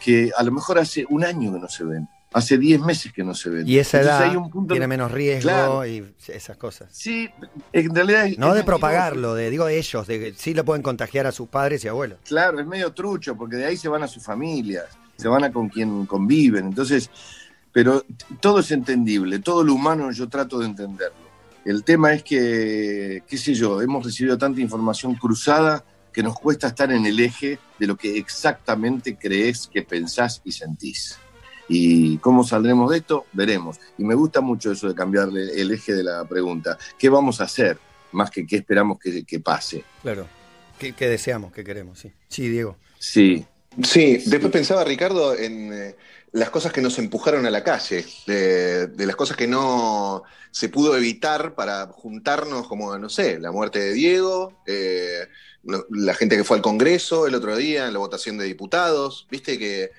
que 0.00 0.30
a 0.36 0.42
lo 0.42 0.50
mejor 0.52 0.78
hace 0.78 1.04
un 1.08 1.24
año 1.24 1.52
que 1.52 1.58
no 1.60 1.68
se 1.68 1.84
ven, 1.84 2.08
hace 2.32 2.58
10 2.58 2.80
meses 2.80 3.12
que 3.12 3.22
no 3.24 3.34
se 3.34 3.50
ven. 3.50 3.68
Y 3.68 3.78
esa 3.78 3.98
Entonces 4.00 4.20
edad 4.20 4.30
hay 4.30 4.36
un 4.36 4.50
punto- 4.50 4.72
tiene 4.74 4.86
menos 4.86 5.10
riesgo 5.12 5.42
Claro. 5.50 5.86
y 5.86 6.04
esas 6.28 6.56
cosas. 6.56 6.88
Sí, 6.92 7.28
en 7.72 7.94
realidad. 7.94 8.26
es- 8.26 8.38
No 8.38 8.48
es 8.50 8.54
de 8.54 8.64
propagarlo, 8.64 9.34
de, 9.34 9.50
digo 9.50 9.68
ellos, 9.68 10.06
de 10.06 10.18
que 10.20 10.34
sí 10.36 10.54
lo 10.54 10.64
pueden 10.64 10.82
contagiar 10.82 11.26
a 11.26 11.32
sus 11.32 11.48
padres 11.48 11.84
y 11.84 11.88
abuelos. 11.88 12.18
Claro, 12.24 12.58
es 12.60 12.66
medio 12.66 12.92
trucho, 12.92 13.36
porque 13.36 13.56
de 13.56 13.66
ahí 13.66 13.76
se 13.76 13.88
van 13.88 14.02
a 14.02 14.08
sus 14.08 14.22
familias, 14.24 14.86
se 15.16 15.28
van 15.28 15.44
a 15.44 15.52
con 15.52 15.68
quien 15.68 16.06
conviven. 16.06 16.66
Entonces, 16.66 17.10
pero 17.72 18.04
todo 18.40 18.60
es 18.60 18.70
entendible, 18.70 19.38
todo 19.40 19.62
lo 19.62 19.74
humano 19.74 20.10
yo 20.12 20.28
trato 20.28 20.58
de 20.58 20.66
entenderlo. 20.66 21.30
El 21.64 21.84
tema 21.84 22.14
es 22.14 22.22
que, 22.22 23.22
qué 23.28 23.36
sé 23.36 23.54
yo, 23.54 23.82
hemos 23.82 24.04
recibido 24.04 24.38
tanta 24.38 24.60
información 24.60 25.14
cruzada 25.14 25.84
que 26.12 26.22
nos 26.22 26.38
cuesta 26.38 26.68
estar 26.68 26.90
en 26.92 27.06
el 27.06 27.20
eje 27.20 27.58
de 27.78 27.86
lo 27.86 27.96
que 27.96 28.18
exactamente 28.18 29.16
crees 29.16 29.66
que 29.66 29.82
pensás 29.82 30.40
y 30.44 30.52
sentís. 30.52 31.18
Y 31.68 32.18
cómo 32.18 32.42
saldremos 32.42 32.90
de 32.90 32.98
esto, 32.98 33.26
veremos. 33.32 33.78
Y 33.96 34.04
me 34.04 34.14
gusta 34.14 34.40
mucho 34.40 34.72
eso 34.72 34.88
de 34.88 34.94
cambiarle 34.94 35.60
el 35.60 35.70
eje 35.70 35.94
de 35.94 36.02
la 36.02 36.24
pregunta. 36.24 36.76
¿Qué 36.98 37.08
vamos 37.08 37.40
a 37.40 37.44
hacer? 37.44 37.78
Más 38.12 38.30
que 38.30 38.44
qué 38.44 38.56
esperamos 38.56 38.98
que, 38.98 39.24
que 39.24 39.38
pase. 39.38 39.84
Claro. 40.02 40.26
¿Qué, 40.78 40.92
qué 40.94 41.08
deseamos, 41.08 41.52
qué 41.52 41.62
queremos? 41.62 41.98
Sí, 42.00 42.12
sí 42.28 42.48
Diego. 42.48 42.76
Sí, 42.98 43.46
Sí, 43.84 44.18
después 44.26 44.52
pensaba, 44.52 44.84
Ricardo, 44.84 45.36
en 45.36 45.72
eh, 45.72 45.96
las 46.32 46.50
cosas 46.50 46.72
que 46.72 46.82
nos 46.82 46.98
empujaron 46.98 47.46
a 47.46 47.50
la 47.50 47.62
calle, 47.62 48.04
de, 48.26 48.88
de 48.88 49.06
las 49.06 49.14
cosas 49.14 49.36
que 49.36 49.46
no 49.46 50.24
se 50.50 50.68
pudo 50.68 50.96
evitar 50.96 51.54
para 51.54 51.86
juntarnos, 51.86 52.66
como, 52.66 52.98
no 52.98 53.08
sé, 53.08 53.38
la 53.38 53.52
muerte 53.52 53.78
de 53.78 53.92
Diego, 53.92 54.60
eh, 54.66 55.28
la 55.62 56.14
gente 56.14 56.36
que 56.36 56.44
fue 56.44 56.56
al 56.56 56.62
Congreso 56.62 57.26
el 57.26 57.34
otro 57.34 57.56
día, 57.56 57.86
en 57.86 57.92
la 57.92 57.98
votación 57.98 58.38
de 58.38 58.44
diputados, 58.46 59.26
viste 59.30 59.58
que 59.58 59.90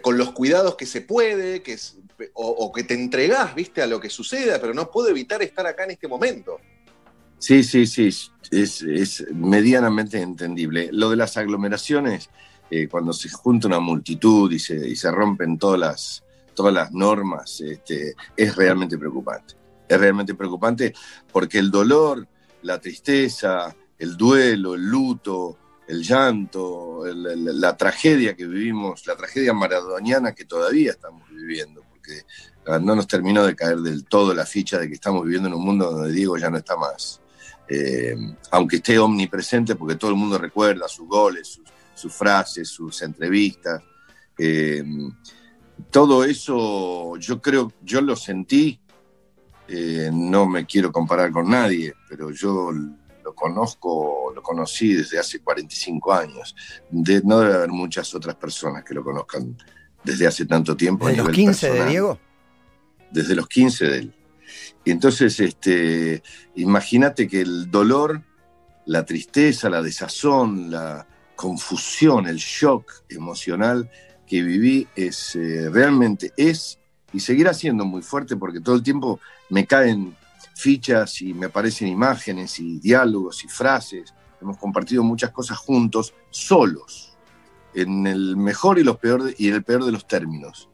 con 0.00 0.16
los 0.16 0.32
cuidados 0.32 0.76
que 0.76 0.86
se 0.86 1.00
puede, 1.00 1.62
que 1.62 1.72
es- 1.72 1.96
o, 2.34 2.48
o 2.48 2.72
que 2.72 2.84
te 2.84 2.94
entregás, 2.94 3.54
viste, 3.54 3.82
a 3.82 3.86
lo 3.86 3.98
que 3.98 4.10
suceda, 4.10 4.60
pero 4.60 4.74
no 4.74 4.90
puedo 4.90 5.08
evitar 5.08 5.42
estar 5.42 5.66
acá 5.66 5.84
en 5.84 5.92
este 5.92 6.06
momento. 6.06 6.58
Sí, 7.38 7.64
sí, 7.64 7.86
sí, 7.86 8.10
es, 8.50 8.82
es 8.82 9.24
medianamente 9.32 10.20
entendible. 10.20 10.90
Lo 10.92 11.08
de 11.08 11.16
las 11.16 11.38
aglomeraciones, 11.38 12.28
eh, 12.70 12.86
cuando 12.88 13.12
se 13.14 13.30
junta 13.30 13.66
una 13.68 13.80
multitud 13.80 14.52
y 14.52 14.58
se, 14.58 14.76
y 14.86 14.94
se 14.96 15.10
rompen 15.10 15.58
todas 15.58 15.80
las, 15.80 16.22
todas 16.54 16.74
las 16.74 16.92
normas, 16.92 17.60
este, 17.62 18.14
es 18.36 18.54
realmente 18.54 18.98
preocupante. 18.98 19.54
Es 19.88 19.98
realmente 19.98 20.34
preocupante 20.34 20.92
porque 21.32 21.58
el 21.58 21.70
dolor, 21.70 22.28
la 22.62 22.78
tristeza, 22.78 23.74
el 24.00 24.16
duelo, 24.16 24.74
el 24.74 24.82
luto, 24.82 25.58
el 25.86 26.02
llanto, 26.02 27.02
la 27.04 27.76
tragedia 27.76 28.34
que 28.34 28.46
vivimos, 28.46 29.06
la 29.06 29.14
tragedia 29.14 29.52
maradoniana 29.52 30.32
que 30.32 30.46
todavía 30.46 30.92
estamos 30.92 31.28
viviendo, 31.28 31.82
porque 31.90 32.22
ah, 32.66 32.78
no 32.78 32.96
nos 32.96 33.06
terminó 33.06 33.44
de 33.44 33.54
caer 33.54 33.78
del 33.78 34.04
todo 34.06 34.32
la 34.32 34.46
ficha 34.46 34.78
de 34.78 34.88
que 34.88 34.94
estamos 34.94 35.24
viviendo 35.24 35.48
en 35.48 35.54
un 35.54 35.64
mundo 35.64 35.90
donde 35.90 36.12
Diego 36.12 36.38
ya 36.38 36.48
no 36.48 36.56
está 36.56 36.76
más. 36.76 37.20
Eh, 37.68 38.16
aunque 38.50 38.76
esté 38.76 38.98
omnipresente, 38.98 39.76
porque 39.76 39.96
todo 39.96 40.10
el 40.10 40.16
mundo 40.16 40.38
recuerda 40.38 40.88
sus 40.88 41.06
goles, 41.06 41.60
sus, 41.94 42.12
frases, 42.14 42.68
sus 42.68 43.02
entrevistas. 43.02 43.82
Eh, 44.38 44.82
todo 45.90 46.24
eso 46.24 47.16
yo 47.18 47.40
creo, 47.42 47.72
yo 47.82 48.00
lo 48.00 48.16
sentí, 48.16 48.80
eh, 49.68 50.10
no 50.12 50.46
me 50.46 50.64
quiero 50.66 50.90
comparar 50.90 51.30
con 51.30 51.50
nadie, 51.50 51.94
pero 52.08 52.30
yo 52.30 52.72
conozco, 53.40 54.32
lo 54.34 54.42
conocí 54.42 54.94
desde 54.94 55.18
hace 55.18 55.40
45 55.40 56.12
años. 56.12 56.54
De- 56.90 57.22
no 57.24 57.40
debe 57.40 57.54
haber 57.54 57.70
muchas 57.70 58.14
otras 58.14 58.36
personas 58.36 58.84
que 58.84 58.94
lo 58.94 59.02
conozcan 59.02 59.56
desde 60.04 60.26
hace 60.26 60.46
tanto 60.46 60.76
tiempo. 60.76 61.06
a 61.06 61.10
¿De 61.10 61.16
los 61.16 61.26
nivel 61.26 61.34
15 61.34 61.70
de. 61.72 61.86
Diego? 61.86 62.18
Desde 63.10 63.34
los 63.34 63.48
15 63.48 63.84
de 63.86 63.98
él. 63.98 64.14
Y 64.84 64.90
entonces, 64.90 65.40
este, 65.40 66.22
imagínate 66.54 67.26
que 67.26 67.40
el 67.40 67.70
dolor, 67.70 68.22
la 68.86 69.04
tristeza, 69.04 69.68
la 69.68 69.82
desazón, 69.82 70.70
la 70.70 71.06
confusión, 71.36 72.26
el 72.26 72.36
shock 72.36 72.92
emocional 73.08 73.90
que 74.26 74.42
viví 74.42 74.86
es 74.94 75.34
eh, 75.36 75.68
realmente 75.70 76.32
es 76.36 76.78
y 77.12 77.18
seguirá 77.20 77.52
siendo 77.54 77.84
muy 77.84 78.02
fuerte 78.02 78.36
porque 78.36 78.60
todo 78.60 78.76
el 78.76 78.82
tiempo 78.82 79.18
me 79.48 79.66
caen 79.66 80.14
fichas 80.60 81.20
y 81.22 81.32
me 81.34 81.46
aparecen 81.46 81.88
imágenes 81.88 82.58
y 82.60 82.78
diálogos 82.78 83.44
y 83.44 83.48
frases. 83.48 84.14
Hemos 84.40 84.56
compartido 84.58 85.02
muchas 85.02 85.30
cosas 85.30 85.58
juntos, 85.58 86.14
solos, 86.30 87.16
en 87.74 88.06
el 88.06 88.36
mejor 88.36 88.78
y, 88.78 88.84
los 88.84 88.98
peor 88.98 89.22
de- 89.24 89.34
y 89.38 89.48
en 89.48 89.54
el 89.54 89.64
peor 89.64 89.84
de 89.84 89.92
los 89.92 90.06
términos. 90.06 90.68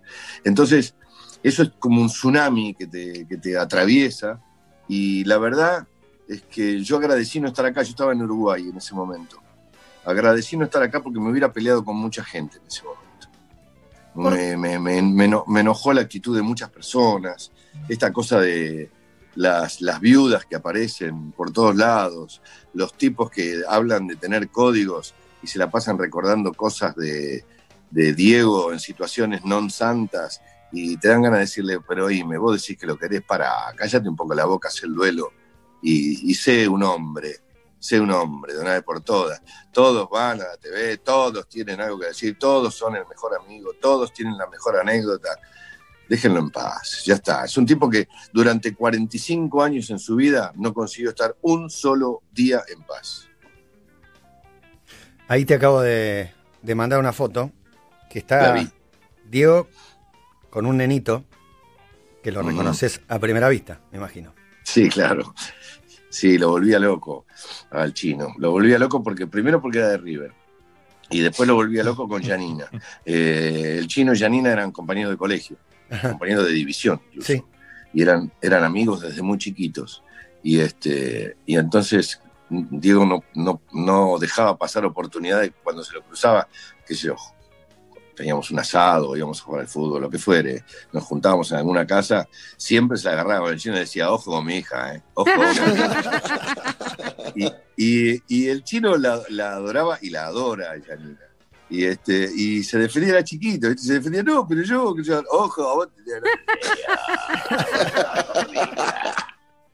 Entonces, 0.45 0.95
eso 1.43 1.62
es 1.62 1.71
como 1.78 2.00
un 2.00 2.09
tsunami 2.09 2.75
que 2.75 2.87
te, 2.87 3.26
que 3.28 3.37
te 3.37 3.57
atraviesa 3.59 4.40
y 4.88 5.25
la 5.25 5.38
verdad 5.38 5.87
es 6.28 6.43
que 6.43 6.83
yo 6.83 6.97
agradecí 6.97 7.38
no 7.40 7.49
estar 7.49 7.66
acá, 7.66 7.83
yo 7.83 7.90
estaba 7.90 8.12
en 8.12 8.23
Uruguay 8.23 8.69
en 8.71 8.76
ese 8.76 8.95
momento. 8.95 9.38
Agradecí 10.05 10.57
no 10.57 10.64
estar 10.64 10.83
acá 10.83 11.02
porque 11.02 11.21
me 11.21 11.31
hubiera 11.31 11.52
peleado 11.52 11.85
con 11.85 11.97
mucha 11.97 12.25
gente 12.25 12.59
en 12.59 12.66
ese 12.66 12.83
momento. 12.85 13.28
Me, 14.14 14.57
me- 14.57 14.78
me- 15.02 15.43
me 15.47 15.61
enojó 15.61 15.93
la 15.93 16.00
actitud 16.00 16.35
de 16.35 16.43
muchas 16.43 16.71
personas, 16.71 17.52
esta 17.88 18.12
cosa 18.12 18.40
de 18.40 18.90
las, 19.37 20.00
viudas 20.00 20.45
que 20.47 20.57
aparecen 20.57 21.33
por 21.33 21.52
todos 21.52 21.76
lados, 21.76 22.43
los 22.75 22.95
tipos 22.95 23.31
que 23.31 23.62
hablan 23.69 24.07
de 24.07 24.16
tener 24.16 24.49
códigos 24.49 25.14
y 25.43 25.47
se 25.47 25.59
la 25.59 25.71
pasan 25.71 25.99
recordando 25.99 26.52
cosas 26.52 26.97
de, 26.97 27.45
de 27.90 28.14
Diego 28.14 28.73
en 28.73 28.81
situaciones 28.81 29.45
non 29.45 29.71
santas 29.71 30.40
y 30.73 30.97
te 30.97 31.09
dan 31.09 31.23
ganas 31.23 31.38
de 31.38 31.47
decirle, 31.47 31.78
pero 31.87 32.07
oíme, 32.07 32.37
vos 32.38 32.61
decís 32.61 32.76
que 32.76 32.87
lo 32.87 32.99
querés 32.99 33.23
para, 33.23 33.73
cállate 33.76 34.09
un 34.09 34.16
poco 34.16 34.35
la 34.35 34.45
boca, 34.45 34.69
haz 34.69 34.83
el 34.83 34.95
duelo 34.95 35.31
y, 35.83 36.31
y 36.31 36.35
sé 36.35 36.66
un 36.66 36.83
hombre, 36.83 37.37
sé 37.78 38.00
un 38.00 38.11
hombre 38.11 38.55
de 38.55 38.61
una 38.61 38.73
vez 38.73 38.83
por 38.83 39.00
todas. 39.00 39.40
Todos 39.71 40.09
van 40.11 40.40
a 40.40 40.45
la 40.45 40.57
TV, 40.57 40.99
todos 40.99 41.49
tienen 41.49 41.81
algo 41.81 42.00
que 42.00 42.07
decir, 42.07 42.38
todos 42.38 42.75
son 42.75 42.97
el 42.97 43.07
mejor 43.07 43.37
amigo, 43.37 43.73
todos 43.81 44.12
tienen 44.12 44.37
la 44.37 44.47
mejor 44.49 44.76
anécdota. 44.81 45.28
Déjenlo 46.08 46.38
en 46.38 46.50
paz, 46.50 47.02
ya 47.04 47.14
está. 47.14 47.44
Es 47.44 47.56
un 47.56 47.66
tipo 47.66 47.90
que 47.90 48.08
durante 48.32 48.75
45 48.75 49.62
años 49.62 49.90
en 49.90 49.98
su 49.98 50.16
vida 50.16 50.52
no 50.56 50.72
consiguió 50.72 51.10
estar 51.10 51.36
un 51.42 51.68
solo 51.68 52.22
día 52.32 52.62
en 52.68 52.82
paz. 52.82 53.28
Ahí 55.28 55.44
te 55.44 55.54
acabo 55.54 55.80
de, 55.80 56.30
de 56.62 56.75
mandar 56.75 57.00
una 57.00 57.12
foto 57.12 57.50
que 58.08 58.20
está. 58.20 58.54
Diego 59.28 59.68
con 60.50 60.66
un 60.66 60.76
nenito 60.76 61.25
que 62.22 62.32
lo 62.32 62.42
reconoces 62.42 63.00
a 63.08 63.18
primera 63.18 63.48
vista, 63.48 63.80
me 63.90 63.98
imagino. 63.98 64.34
Sí, 64.62 64.88
claro. 64.88 65.34
Sí, 66.08 66.38
lo 66.38 66.50
volvía 66.50 66.78
loco 66.78 67.26
al 67.70 67.92
chino. 67.92 68.34
Lo 68.38 68.50
volvía 68.50 68.78
loco 68.78 69.02
porque 69.02 69.26
primero 69.26 69.60
porque 69.60 69.78
era 69.78 69.88
de 69.90 69.98
River. 69.98 70.32
Y 71.10 71.20
después 71.20 71.46
lo 71.46 71.54
volvía 71.54 71.84
loco 71.84 72.08
con 72.08 72.22
Janina. 72.22 72.66
Eh, 73.04 73.76
el 73.78 73.86
chino 73.86 74.12
y 74.12 74.18
Janina 74.18 74.50
eran 74.50 74.72
compañeros 74.72 75.12
de 75.12 75.16
colegio, 75.16 75.58
compañeros 76.02 76.47
de 76.47 76.52
división. 76.52 77.00
incluso. 77.11 77.33
Sí. 77.33 77.43
Y 77.93 78.02
eran, 78.02 78.31
eran 78.43 78.64
amigos 78.64 79.00
desde 79.02 79.23
muy 79.23 79.38
chiquitos. 79.38 80.02
Y, 80.43 80.61
este, 80.61 81.37
y 81.47 81.57
entonces 81.57 82.21
Diego 82.49 83.05
no, 83.05 83.25
no, 83.35 83.61
no 83.73 84.19
dejaba 84.19 84.57
pasar 84.57 84.85
oportunidades 84.85 85.52
cuando 85.64 85.83
se 85.83 85.95
lo 85.95 86.02
cruzaba, 86.02 86.47
que 86.87 86.95
sé 86.95 87.09
yo, 87.09 87.16
teníamos 88.14 88.50
un 88.50 88.59
asado, 88.59 89.16
íbamos 89.16 89.40
a 89.40 89.45
jugar 89.45 89.61
al 89.62 89.66
fútbol, 89.69 90.00
lo 90.02 90.09
que 90.11 90.19
fuere, 90.19 90.64
nos 90.93 91.02
juntábamos 91.05 91.50
en 91.50 91.59
alguna 91.59 91.87
casa, 91.87 92.28
siempre 92.57 92.97
se 92.97 93.09
agarraba 93.09 93.40
con 93.47 93.52
el 93.52 93.59
chino 93.59 93.76
y 93.76 93.81
decía, 93.81 94.11
ojo 94.11 94.31
con 94.31 94.47
mi 94.47 94.57
hija, 94.59 94.95
¿eh? 94.95 95.02
ojo 95.14 95.28
con 95.35 95.45
mi 95.49 95.52
hija". 95.55 97.33
y, 97.35 97.47
y- 97.76 98.23
y 98.28 98.47
el 98.49 98.62
chino 98.64 98.97
la, 98.97 99.21
la 99.28 99.52
adoraba 99.55 99.99
y 100.00 100.11
la 100.11 100.26
adora 100.26 100.75
Janina. 100.87 101.19
Y, 101.68 101.85
este, 101.85 102.30
y 102.35 102.62
se 102.62 102.78
defendía, 102.78 103.14
era 103.14 103.25
chiquito, 103.25 103.68
¿viste? 103.68 103.88
se 103.88 103.94
defendía, 103.94 104.23
no, 104.23 104.46
pero 104.46 104.62
yo, 104.62 104.94
que 104.94 105.02
yo, 105.02 105.20
ojo, 105.30 105.68
a 105.68 105.75
vos 105.75 105.88
te 105.94 106.02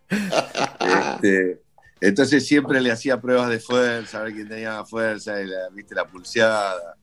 Este, 0.82 1.62
entonces 2.00 2.46
siempre 2.46 2.80
le 2.80 2.90
hacía 2.90 3.20
pruebas 3.20 3.50
de 3.50 3.60
fuerza, 3.60 4.18
a 4.18 4.22
ver 4.22 4.32
quién 4.32 4.48
tenía 4.48 4.80
más 4.80 4.90
fuerza, 4.90 5.40
y 5.40 5.46
la, 5.46 5.68
viste 5.70 5.94
la 5.94 6.06
pulseada. 6.06 6.96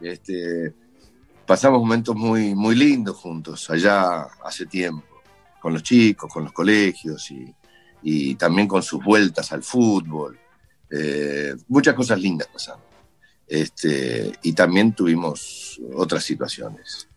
Este, 0.00 0.74
pasamos 1.46 1.80
momentos 1.80 2.16
muy, 2.16 2.54
muy 2.54 2.74
lindos 2.74 3.16
juntos, 3.16 3.68
allá 3.70 4.22
hace 4.44 4.66
tiempo, 4.66 5.22
con 5.60 5.72
los 5.72 5.82
chicos, 5.82 6.32
con 6.32 6.44
los 6.44 6.52
colegios 6.52 7.30
y, 7.30 7.54
y 8.02 8.34
también 8.36 8.68
con 8.68 8.82
sus 8.82 9.02
vueltas 9.02 9.52
al 9.52 9.62
fútbol. 9.62 10.38
Eh, 10.90 11.54
muchas 11.68 11.94
cosas 11.94 12.18
lindas 12.18 12.48
pasaron. 12.48 12.87
Este, 13.48 14.32
y 14.42 14.52
también 14.52 14.92
tuvimos 14.92 15.80
otras 15.94 16.24
situaciones. 16.24 17.08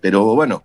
Pero 0.00 0.24
bueno, 0.34 0.64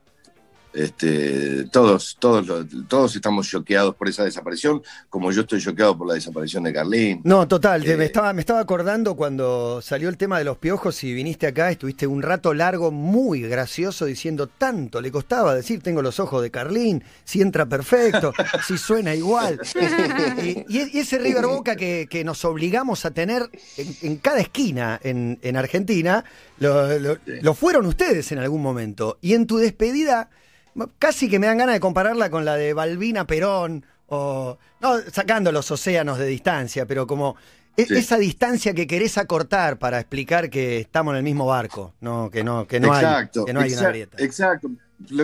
este, 0.73 1.65
todos, 1.65 2.15
todos, 2.19 2.65
todos 2.87 3.15
estamos 3.15 3.47
choqueados 3.47 3.95
por 3.95 4.07
esa 4.07 4.23
desaparición, 4.23 4.81
como 5.09 5.31
yo 5.31 5.41
estoy 5.41 5.61
choqueado 5.61 5.97
por 5.97 6.07
la 6.07 6.13
desaparición 6.15 6.63
de 6.63 6.73
Carlín. 6.73 7.21
No, 7.23 7.47
total, 7.47 7.83
te- 7.83 7.93
Eh, 7.93 7.97
me, 7.97 8.05
estaba, 8.05 8.33
me 8.33 8.39
estaba 8.41 8.59
acordando 8.59 9.15
cuando 9.15 9.81
salió 9.81 10.09
el 10.09 10.17
tema 10.17 10.37
de 10.39 10.45
los 10.45 10.57
piojos 10.57 11.03
y 11.03 11.13
viniste 11.13 11.47
acá, 11.47 11.71
estuviste 11.71 12.07
un 12.07 12.21
rato 12.21 12.53
largo 12.53 12.91
muy 12.91 13.41
gracioso 13.41 14.05
diciendo 14.05 14.47
tanto, 14.47 15.01
le 15.01 15.11
costaba 15.11 15.53
decir 15.55 15.81
tengo 15.81 16.01
los 16.01 16.19
ojos 16.19 16.41
de 16.41 16.51
Carlín, 16.51 17.03
si 17.23 17.41
entra 17.41 17.65
perfecto, 17.67 18.33
si 18.67 18.77
suena 18.77 19.13
igual. 19.15 19.59
y, 20.67 20.99
ese 20.99 21.17
River 21.19 21.45
Boca 21.47 21.75
que, 21.75 22.07
que 22.09 22.23
nos 22.23 22.43
obligamos 22.45 23.05
a 23.05 23.11
tener 23.11 23.49
en, 23.77 23.95
en 24.01 24.17
cada 24.17 24.39
esquina 24.39 24.99
en, 25.03 25.39
en 25.41 25.57
Argentina, 25.57 26.23
lo, 26.59 26.97
lo- 26.99 27.17
lo 27.25 27.53
fueron 27.53 27.85
ustedes 27.85 28.31
en 28.31 28.39
algún 28.39 28.61
momento. 28.61 29.17
Y 29.21 29.33
en 29.33 29.47
tu 29.47 29.57
despedida, 29.57 30.29
casi 30.99 31.29
que 31.29 31.39
me 31.39 31.47
dan 31.47 31.57
ganas 31.57 31.75
de 31.75 31.79
compararla 31.79 32.29
con 32.29 32.45
la 32.45 32.55
de 32.55 32.73
Balbina 32.73 33.25
Perón, 33.27 33.85
o 34.07 34.57
no 34.81 34.99
sacando 35.11 35.51
los 35.51 35.69
océanos 35.71 36.17
de 36.17 36.25
distancia, 36.27 36.85
pero 36.85 37.07
como 37.07 37.35
e- 37.77 37.85
Sí. 37.85 37.95
esa 37.95 38.17
distancia 38.17 38.73
que 38.73 38.85
querés 38.85 39.17
acortar 39.17 39.79
para 39.79 39.99
explicar 39.99 40.49
que 40.49 40.79
estamos 40.79 41.13
en 41.13 41.19
el 41.19 41.23
mismo 41.23 41.45
barco, 41.45 41.93
no, 42.01 42.29
que 42.29 42.43
no, 42.43 42.67
que 42.67 42.79
no 42.81 42.87
exacto, 42.93 43.41
hay, 43.41 43.45
que 43.45 43.53
no 43.53 43.59
hay 43.61 43.73
una 43.73 43.89
grieta. 43.89 44.17
Exacto. 44.19 44.69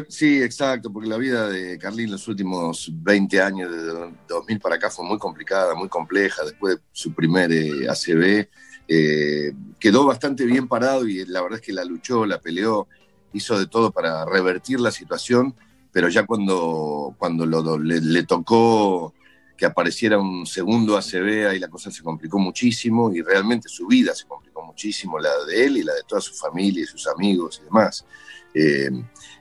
Sí, 0.09 0.41
exacto, 0.41 0.91
porque 0.91 1.07
la 1.07 1.17
vida 1.17 1.49
de 1.49 1.77
Carlín 1.77 2.09
los 2.09 2.27
últimos 2.27 2.89
20 3.03 3.41
años, 3.41 3.69
de 3.69 4.11
2000 4.27 4.59
para 4.59 4.75
acá, 4.75 4.89
fue 4.89 5.05
muy 5.05 5.19
complicada, 5.19 5.75
muy 5.75 5.87
compleja. 5.87 6.43
Después 6.45 6.77
de 6.77 6.81
su 6.93 7.13
primer 7.13 7.51
eh, 7.51 7.87
ACB, 7.87 8.47
eh, 8.87 9.53
quedó 9.79 10.05
bastante 10.05 10.45
bien 10.45 10.67
parado 10.67 11.07
y 11.07 11.25
la 11.25 11.41
verdad 11.41 11.59
es 11.59 11.65
que 11.65 11.73
la 11.73 11.83
luchó, 11.83 12.25
la 12.25 12.39
peleó, 12.39 12.87
hizo 13.33 13.57
de 13.59 13.67
todo 13.67 13.91
para 13.91 14.25
revertir 14.25 14.79
la 14.79 14.91
situación, 14.91 15.53
pero 15.91 16.09
ya 16.09 16.25
cuando, 16.25 17.15
cuando 17.17 17.45
lo- 17.45 17.77
le, 17.77 18.01
le 18.01 18.23
tocó 18.23 19.13
que 19.57 19.65
apareciera 19.65 20.19
un 20.19 20.45
segundo 20.45 20.95
ACB, 20.97 21.47
ahí 21.49 21.59
la 21.59 21.67
cosa 21.67 21.89
se 21.89 22.03
complicó 22.03 22.37
muchísimo 22.37 23.11
y 23.13 23.21
realmente 23.23 23.67
su 23.69 23.87
vida 23.87 24.13
se 24.13 24.25
complicó 24.27 24.63
muchísimo, 24.63 25.17
la 25.17 25.31
de 25.45 25.65
él 25.65 25.77
y 25.77 25.83
la 25.83 25.93
de 25.93 26.03
toda 26.07 26.21
su 26.21 26.33
familia 26.35 26.83
y 26.83 26.85
sus 26.85 27.07
amigos 27.07 27.59
y 27.61 27.65
demás. 27.65 28.05
Eh, 28.53 28.89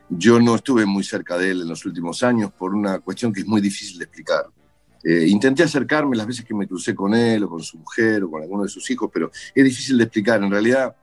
yo 0.08 0.40
no 0.40 0.54
estuve 0.54 0.86
muy 0.86 1.04
cerca 1.04 1.36
de 1.36 1.50
él 1.50 1.60
en 1.62 1.68
los 1.68 1.84
últimos 1.84 2.22
años 2.22 2.50
por 2.52 2.74
una 2.74 2.98
cuestión 3.00 3.32
que 3.32 3.40
es 3.40 3.46
muy 3.46 3.60
difícil 3.60 3.98
de 3.98 4.04
explicar. 4.04 4.46
Eh, 5.04 5.26
intenté 5.28 5.62
acercarme 5.62 6.16
las 6.16 6.26
veces 6.26 6.44
que 6.44 6.54
me 6.54 6.66
crucé 6.66 6.94
con 6.94 7.14
él 7.14 7.44
o 7.44 7.50
con 7.50 7.62
su 7.62 7.78
mujer 7.78 8.24
o 8.24 8.30
con 8.30 8.42
alguno 8.42 8.62
de 8.62 8.68
sus 8.70 8.90
hijos, 8.90 9.10
pero 9.12 9.30
es 9.54 9.64
difícil 9.64 9.98
de 9.98 10.04
explicar. 10.04 10.42
En 10.42 10.50
realidad, 10.50 10.96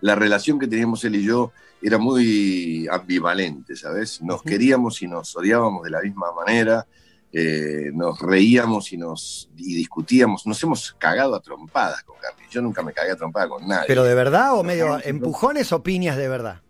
la 0.00 0.14
relación 0.14 0.58
que 0.58 0.66
teníamos 0.66 1.04
él 1.04 1.16
y 1.16 1.22
yo 1.22 1.52
era 1.86 1.98
muy 1.98 2.88
ambivalente, 2.90 3.76
¿sabes? 3.76 4.20
Nos 4.20 4.42
queríamos 4.42 5.00
y 5.02 5.06
nos 5.06 5.36
odiábamos 5.36 5.84
de 5.84 5.90
la 5.90 6.00
misma 6.00 6.32
manera, 6.32 6.84
eh, 7.32 7.90
nos 7.94 8.18
reíamos 8.18 8.92
y 8.92 8.96
nos 8.96 9.48
y 9.56 9.76
discutíamos, 9.76 10.44
nos 10.46 10.60
hemos 10.64 10.92
cagado 10.98 11.36
a 11.36 11.40
trompadas 11.40 12.02
con 12.02 12.16
Carly. 12.18 12.42
Yo 12.50 12.60
nunca 12.60 12.82
me 12.82 12.92
cagué 12.92 13.12
a 13.12 13.16
trompada 13.16 13.48
con 13.48 13.68
nadie. 13.68 13.84
¿Pero 13.86 14.02
de 14.02 14.16
verdad 14.16 14.58
o 14.58 14.64
medio 14.64 14.86
cagamos 14.86 15.06
empujones 15.06 15.72
o 15.72 15.82
piñas 15.84 16.16
de 16.16 16.28
verdad? 16.28 16.60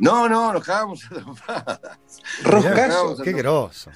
No, 0.00 0.28
no, 0.28 0.52
nos 0.52 0.64
cagábamos 0.64 1.04
a 1.04 1.08
trompadas. 1.08 1.80
A 1.84 2.02
Qué 2.42 2.42
trompadas. 2.42 3.18
grosso. 3.24 3.90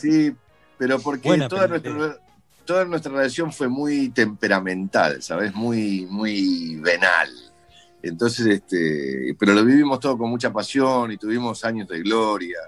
Sí, 0.00 0.34
pero 0.78 0.98
porque 1.00 1.28
Buena 1.28 1.48
toda 1.48 1.68
nuestra, 1.68 2.16
toda 2.64 2.84
nuestra 2.86 3.12
relación 3.12 3.52
fue 3.52 3.68
muy 3.68 4.08
temperamental, 4.08 5.22
¿sabes? 5.22 5.54
Muy, 5.54 6.06
muy 6.06 6.76
venal. 6.76 7.28
Entonces, 8.02 8.46
este, 8.46 9.34
pero 9.38 9.54
lo 9.54 9.64
vivimos 9.64 10.00
todo 10.00 10.16
con 10.16 10.30
mucha 10.30 10.52
pasión 10.52 11.12
y 11.12 11.16
tuvimos 11.16 11.64
años 11.64 11.88
de 11.88 12.00
gloria. 12.00 12.58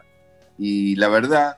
Y 0.59 0.97
la 0.97 1.09
verdad 1.09 1.57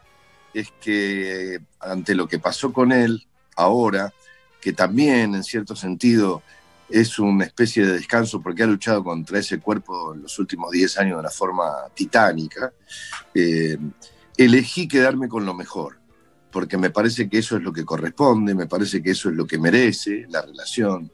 es 0.52 0.72
que 0.80 1.60
ante 1.78 2.14
lo 2.14 2.28
que 2.28 2.38
pasó 2.38 2.72
con 2.72 2.92
él 2.92 3.26
ahora, 3.56 4.12
que 4.60 4.72
también 4.72 5.34
en 5.34 5.44
cierto 5.44 5.74
sentido 5.74 6.42
es 6.88 7.18
una 7.18 7.44
especie 7.44 7.86
de 7.86 7.92
descanso 7.92 8.42
porque 8.42 8.64
ha 8.64 8.66
luchado 8.66 9.02
contra 9.04 9.38
ese 9.38 9.60
cuerpo 9.60 10.14
en 10.14 10.22
los 10.22 10.38
últimos 10.38 10.70
10 10.70 10.98
años 10.98 11.16
de 11.16 11.20
una 11.20 11.30
forma 11.30 11.70
titánica, 11.94 12.72
eh, 13.32 13.78
elegí 14.36 14.88
quedarme 14.88 15.28
con 15.28 15.46
lo 15.46 15.54
mejor, 15.54 15.98
porque 16.50 16.76
me 16.76 16.90
parece 16.90 17.28
que 17.28 17.38
eso 17.38 17.56
es 17.56 17.62
lo 17.62 17.72
que 17.72 17.84
corresponde, 17.84 18.54
me 18.54 18.66
parece 18.66 19.02
que 19.02 19.12
eso 19.12 19.28
es 19.28 19.36
lo 19.36 19.46
que 19.46 19.58
merece 19.58 20.26
la 20.28 20.42
relación. 20.42 21.10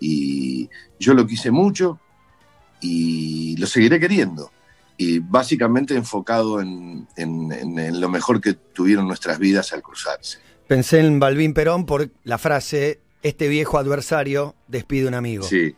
Y 0.00 0.68
yo 0.98 1.14
lo 1.14 1.26
quise 1.26 1.50
mucho 1.50 2.00
y 2.80 3.56
lo 3.58 3.66
seguiré 3.66 4.00
queriendo. 4.00 4.50
Y 4.96 5.18
básicamente 5.18 5.94
enfocado 5.94 6.60
en, 6.60 7.06
en- 7.16 7.52
en- 7.52 7.78
en 7.78 8.00
lo 8.00 8.08
mejor 8.08 8.40
que 8.40 8.54
tuvieron 8.54 9.06
nuestras 9.06 9.38
vidas 9.38 9.72
al 9.72 9.82
cruzarse. 9.82 10.38
Pensé 10.66 11.00
en 11.00 11.18
Balvin 11.18 11.52
Perón 11.54 11.86
por 11.86 12.10
la 12.24 12.38
frase, 12.38 13.00
este 13.22 13.48
viejo 13.48 13.78
adversario 13.78 14.54
despide 14.68 15.08
un 15.08 15.14
amigo. 15.14 15.44
Sí, 15.44 15.74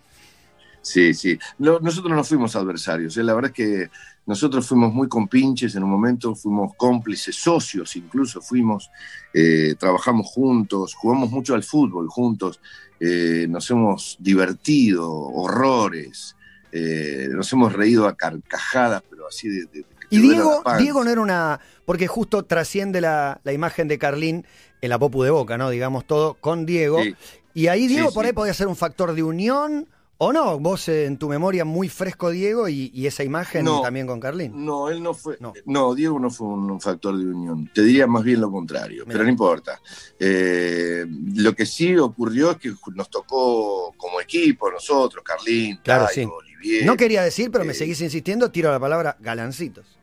sí, 0.82 1.14
sí. 1.14 1.38
No, 1.58 1.78
nosotros 1.80 2.14
no 2.14 2.24
fuimos 2.24 2.54
adversarios, 2.56 3.16
¿eh? 3.16 3.22
la 3.22 3.34
verdad 3.34 3.50
es 3.50 3.56
que 3.56 3.90
nosotros 4.26 4.66
fuimos 4.68 4.92
muy 4.92 5.08
compinches 5.08 5.74
en 5.74 5.82
un 5.82 5.90
momento, 5.90 6.34
fuimos 6.34 6.74
cómplices, 6.76 7.34
socios 7.34 7.96
incluso 7.96 8.40
fuimos, 8.40 8.90
eh, 9.34 9.74
trabajamos 9.78 10.28
juntos, 10.28 10.94
jugamos 10.94 11.30
mucho 11.30 11.54
al 11.54 11.64
fútbol 11.64 12.08
juntos, 12.08 12.60
eh, 13.00 13.46
nos 13.48 13.68
hemos 13.70 14.16
divertido, 14.20 15.10
horrores, 15.10 16.36
eh, 16.70 17.28
nos 17.32 17.52
hemos 17.52 17.72
reído 17.72 18.06
a 18.06 18.16
carcajadas, 18.16 19.02
pero 19.10 19.26
así 19.26 19.48
de... 19.48 19.84
Y 20.08 20.18
Diego. 20.18 20.62
Diego 20.78 21.02
no 21.02 21.10
era 21.10 21.22
una. 21.22 21.60
Porque 21.86 22.06
justo 22.06 22.44
trasciende 22.44 23.00
la, 23.00 23.40
la 23.44 23.52
imagen 23.54 23.88
de 23.88 23.98
Carlín 23.98 24.44
en 24.82 24.90
la 24.90 24.98
Popu 24.98 25.22
de 25.22 25.30
Boca, 25.30 25.56
¿no? 25.56 25.70
Digamos 25.70 26.06
todo 26.06 26.34
con 26.34 26.66
Diego. 26.66 27.02
Sí. 27.02 27.16
Y 27.54 27.68
ahí 27.68 27.86
Diego 27.86 28.10
Sí, 28.10 28.14
por 28.14 28.24
sí. 28.24 28.28
ahí 28.28 28.32
podía 28.34 28.52
ser 28.52 28.66
un 28.66 28.76
factor 28.76 29.14
de 29.14 29.22
unión 29.22 29.88
o 30.24 30.32
no. 30.32 30.58
Vos 30.60 30.88
eh, 30.88 31.06
en 31.06 31.16
tu 31.16 31.28
memoria 31.28 31.64
muy 31.64 31.88
fresco, 31.88 32.30
Diego, 32.30 32.68
y, 32.68 32.90
y 32.94 33.06
esa 33.06 33.24
imagen 33.24 33.64
No. 33.64 33.80
también 33.82 34.06
con 34.06 34.20
Carlín. 34.20 34.64
No, 34.64 34.88
él 34.88 35.02
no 35.02 35.14
fue. 35.14 35.36
No, 35.66 35.94
Diego 35.94 36.18
no 36.20 36.30
fue 36.30 36.46
un, 36.46 36.80
factor 36.80 37.16
de 37.18 37.24
unión. 37.26 37.68
Te 37.74 37.82
diría 37.82 38.06
más 38.06 38.22
bien 38.22 38.40
lo 38.40 38.50
contrario, 38.50 39.04
pero 39.06 39.24
no 39.24 39.28
importa. 39.30 39.80
Eh, 40.18 41.04
lo 41.34 41.54
que 41.54 41.66
sí 41.66 41.96
ocurrió 41.96 42.52
es 42.52 42.56
que 42.58 42.72
nos 42.94 43.10
tocó 43.10 43.92
como 43.96 44.20
equipo, 44.20 44.70
nosotros, 44.70 45.24
Carlín, 45.24 45.78
Claro, 45.82 46.06
sí. 46.12 46.24
Olivier. 46.24 46.86
No 46.86 46.96
quería 46.96 47.22
decir, 47.22 47.50
pero 47.50 47.64
Eh. 47.64 47.66
me 47.68 47.74
seguís 47.74 48.00
insistiendo, 48.00 48.50
tiro 48.50 48.70
la 48.70 48.78
palabra 48.80 49.16
galancitos. 49.20 49.98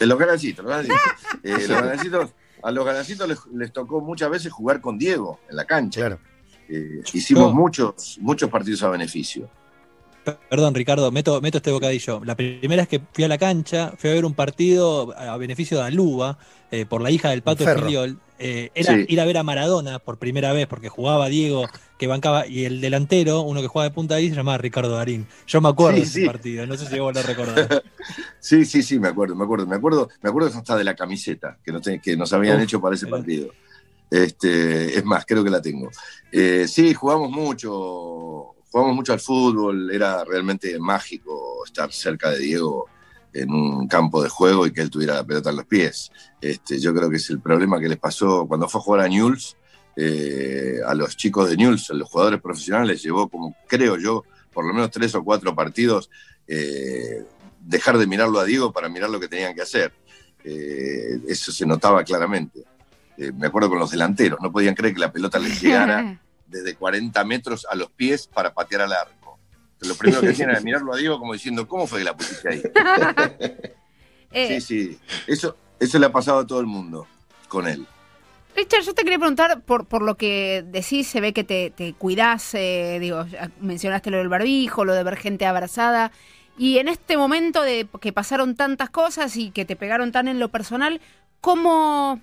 eh, 0.00 0.06
Los 0.06 0.18
galancitos, 0.18 0.64
los 0.64 0.70
galancitos. 0.70 1.00
Eh, 1.42 1.66
los 1.68 1.80
galancitos- 1.82 2.30
a 2.62 2.70
los 2.70 2.84
galancitos 2.84 3.28
les, 3.28 3.38
les 3.54 3.72
tocó 3.72 4.00
muchas 4.00 4.30
veces 4.30 4.52
jugar 4.52 4.80
con 4.80 4.96
Diego 4.98 5.40
en 5.50 5.56
la 5.56 5.64
cancha. 5.64 6.00
Claro. 6.00 6.18
Eh, 6.74 7.02
hicimos 7.12 7.48
No. 7.52 7.54
muchos, 7.60 8.16
muchos 8.20 8.48
partidos 8.48 8.82
a 8.82 8.88
beneficio. 8.88 9.48
Perdón, 10.48 10.74
Ricardo, 10.74 11.10
meto, 11.10 11.40
meto 11.40 11.58
este 11.58 11.72
bocadillo. 11.72 12.22
La 12.24 12.36
primera 12.36 12.82
vez 12.82 12.88
que 12.88 13.00
fui 13.12 13.24
a 13.24 13.28
la 13.28 13.38
cancha, 13.38 13.92
fui 13.98 14.08
a 14.08 14.14
ver 14.14 14.24
un 14.24 14.34
partido 14.34 15.12
a 15.18 15.36
beneficio 15.36 15.78
de 15.78 15.82
Aluba, 15.84 16.38
eh, 16.70 16.86
por 16.86 17.02
la 17.02 17.10
hija 17.10 17.30
del 17.30 17.42
Pato. 17.42 17.66
Filiol. 17.66 18.18
Eh, 18.38 18.70
era 18.74 18.94
Sí. 18.94 19.04
ir 19.08 19.20
a 19.20 19.24
ver 19.24 19.36
a 19.38 19.42
Maradona 19.42 19.98
por 19.98 20.18
primera 20.18 20.52
vez, 20.52 20.66
porque 20.66 20.88
jugaba 20.88 21.28
Diego, 21.28 21.66
que 21.98 22.06
bancaba, 22.06 22.46
y 22.46 22.64
el 22.64 22.80
delantero, 22.80 23.40
uno 23.42 23.60
que 23.60 23.66
jugaba 23.68 23.88
de 23.88 23.94
punta 23.94 24.14
ahí, 24.14 24.28
se 24.30 24.34
llamaba 24.36 24.58
Ricardo 24.58 24.96
Darín. 24.96 25.26
Yo 25.46 25.60
me 25.60 25.68
acuerdo 25.68 25.96
Sí, 25.96 26.00
de 26.02 26.06
ese 26.06 26.20
sí. 26.20 26.26
partido, 26.26 26.66
no 26.66 26.76
sé 26.76 26.86
si 26.86 26.98
vos 26.98 27.14
lo 27.14 27.22
recordás. 27.22 27.68
Sí, 28.40 28.64
sí, 28.64 28.82
sí, 28.82 28.98
me 28.98 29.08
acuerdo, 29.08 29.36
me 29.36 29.44
acuerdo, 29.44 29.66
me 29.68 29.76
acuerdo, 29.76 30.08
me 30.20 30.28
acuerdo 30.28 30.48
hasta 30.48 30.76
de 30.76 30.82
la 30.82 30.96
camiseta 30.96 31.58
que 31.64 31.70
nos, 31.70 31.82
que 32.02 32.16
nos 32.16 32.32
habían 32.32 32.56
Uf, 32.58 32.64
hecho 32.64 32.80
para 32.80 32.96
ese 32.96 33.06
mirá. 33.06 33.18
partido. 33.18 33.54
Este, 34.12 34.98
es 34.98 35.04
más, 35.06 35.24
creo 35.24 35.42
que 35.42 35.48
la 35.48 35.62
tengo. 35.62 35.90
Eh, 36.30 36.66
sí, 36.68 36.92
jugamos 36.92 37.30
mucho, 37.30 38.54
jugamos 38.70 38.94
mucho 38.94 39.14
al 39.14 39.20
fútbol, 39.20 39.90
era 39.90 40.22
realmente 40.22 40.78
mágico 40.78 41.64
estar 41.64 41.90
cerca 41.90 42.28
de 42.28 42.40
Diego 42.40 42.90
en 43.32 43.50
un 43.50 43.88
campo 43.88 44.22
de 44.22 44.28
juego 44.28 44.66
y 44.66 44.72
que 44.72 44.82
él 44.82 44.90
tuviera 44.90 45.14
la 45.14 45.24
pelota 45.24 45.48
en 45.48 45.56
los 45.56 45.64
pies. 45.64 46.12
Este, 46.42 46.78
yo 46.78 46.94
creo 46.94 47.08
que 47.08 47.16
es 47.16 47.30
el 47.30 47.40
problema 47.40 47.80
que 47.80 47.88
les 47.88 47.98
pasó 47.98 48.46
cuando 48.46 48.68
fue 48.68 48.82
a 48.82 48.84
jugar 48.84 49.00
a 49.00 49.08
Newell's, 49.08 49.56
eh, 49.96 50.80
a 50.86 50.94
los 50.94 51.16
chicos 51.16 51.48
de 51.48 51.56
Newell's, 51.56 51.90
a 51.90 51.94
los 51.94 52.10
jugadores 52.10 52.42
profesionales, 52.42 52.88
les 52.88 53.02
llevó 53.02 53.30
como, 53.30 53.56
creo 53.66 53.96
yo, 53.96 54.24
por 54.52 54.66
lo 54.66 54.74
menos 54.74 54.90
tres 54.90 55.14
o 55.14 55.24
cuatro 55.24 55.54
partidos, 55.54 56.10
eh, 56.46 57.24
dejar 57.60 57.96
de 57.96 58.06
mirarlo 58.06 58.40
a 58.40 58.44
Diego 58.44 58.72
para 58.74 58.90
mirar 58.90 59.08
lo 59.08 59.18
que 59.18 59.28
tenían 59.28 59.54
que 59.54 59.62
hacer. 59.62 59.90
Eh, 60.44 61.18
eso 61.28 61.50
se 61.50 61.64
notaba 61.64 62.04
claramente. 62.04 62.62
Eh, 63.18 63.32
me 63.32 63.46
acuerdo 63.46 63.68
con 63.68 63.78
los 63.78 63.90
delanteros, 63.90 64.40
no 64.40 64.50
podían 64.50 64.74
creer 64.74 64.94
que 64.94 65.00
la 65.00 65.12
pelota 65.12 65.38
les 65.38 65.60
llegara 65.60 66.18
desde 66.46 66.74
40 66.74 67.24
metros 67.24 67.66
a 67.70 67.74
los 67.74 67.90
pies 67.90 68.26
para 68.26 68.52
patear 68.52 68.82
al 68.82 68.92
arco. 68.92 69.38
Lo 69.80 69.94
primero 69.94 70.20
que 70.20 70.28
hacían 70.30 70.50
era 70.50 70.60
mirarlo 70.62 70.94
a 70.94 70.96
Diego 70.96 71.18
como 71.18 71.32
diciendo, 71.32 71.66
¿cómo 71.66 71.86
fue 71.86 72.00
que 72.00 72.04
la 72.04 72.16
pusiste 72.16 72.48
ahí? 72.48 72.62
Eh, 74.34 74.60
Sí, 74.62 74.88
sí. 74.88 74.98
Eso, 75.26 75.54
eso 75.78 75.98
le 75.98 76.06
ha 76.06 76.10
pasado 76.10 76.38
a 76.38 76.46
todo 76.46 76.58
el 76.58 76.66
mundo 76.66 77.06
con 77.48 77.68
él. 77.68 77.86
Richard, 78.56 78.82
yo 78.82 78.94
te 78.94 79.02
quería 79.02 79.18
preguntar 79.18 79.60
por, 79.60 79.84
por 79.84 80.00
lo 80.00 80.16
que 80.16 80.64
decís, 80.66 81.06
se 81.06 81.20
ve 81.20 81.34
que 81.34 81.44
te, 81.44 81.70
te 81.70 81.92
cuidás, 81.92 82.54
eh, 82.54 82.98
digo, 82.98 83.26
mencionaste 83.60 84.10
lo 84.10 84.16
del 84.16 84.30
barbijo, 84.30 84.86
lo 84.86 84.94
de 84.94 85.02
ver 85.04 85.16
gente 85.16 85.44
abrazada, 85.44 86.12
y 86.58 86.78
en 86.78 86.88
este 86.88 87.16
momento 87.16 87.62
de 87.62 87.86
que 88.00 88.12
pasaron 88.12 88.54
tantas 88.54 88.90
cosas 88.90 89.36
y 89.36 89.50
que 89.50 89.64
te 89.64 89.76
pegaron 89.76 90.12
tan 90.12 90.28
en 90.28 90.38
lo 90.38 90.50
personal, 90.50 91.00
¿cómo, 91.40 92.20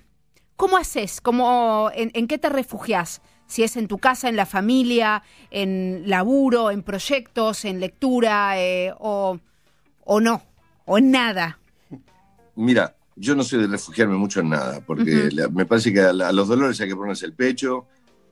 cómo 0.60 0.76
haces? 0.76 1.22
¿Cómo, 1.22 1.90
en, 1.94 2.10
en 2.12 2.28
qué 2.28 2.36
te 2.36 2.50
refugias? 2.50 3.22
Si 3.46 3.62
es 3.62 3.76
en 3.76 3.88
tu 3.88 3.96
casa, 3.96 4.28
en 4.28 4.36
la 4.36 4.44
familia, 4.44 5.22
en 5.50 6.02
laburo, 6.04 6.70
en 6.70 6.82
proyectos, 6.82 7.64
en 7.64 7.80
lectura, 7.80 8.60
eh, 8.60 8.92
o, 8.98 9.38
o 10.04 10.20
no, 10.20 10.42
o 10.84 10.98
en 10.98 11.10
nada. 11.10 11.58
Mira, 12.56 12.94
yo 13.16 13.34
no 13.34 13.42
soy 13.42 13.62
de 13.62 13.68
refugiarme 13.68 14.16
mucho 14.16 14.40
en 14.40 14.50
nada, 14.50 14.80
porque 14.86 15.30
la- 15.32 15.48
me 15.48 15.64
parece 15.64 15.94
que 15.94 16.00
a, 16.00 16.12
la- 16.12 16.28
a 16.28 16.32
los 16.32 16.46
dolores 16.46 16.78
hay 16.82 16.88
que 16.90 16.96
ponerse 16.96 17.24
el 17.24 17.32
pecho 17.32 17.86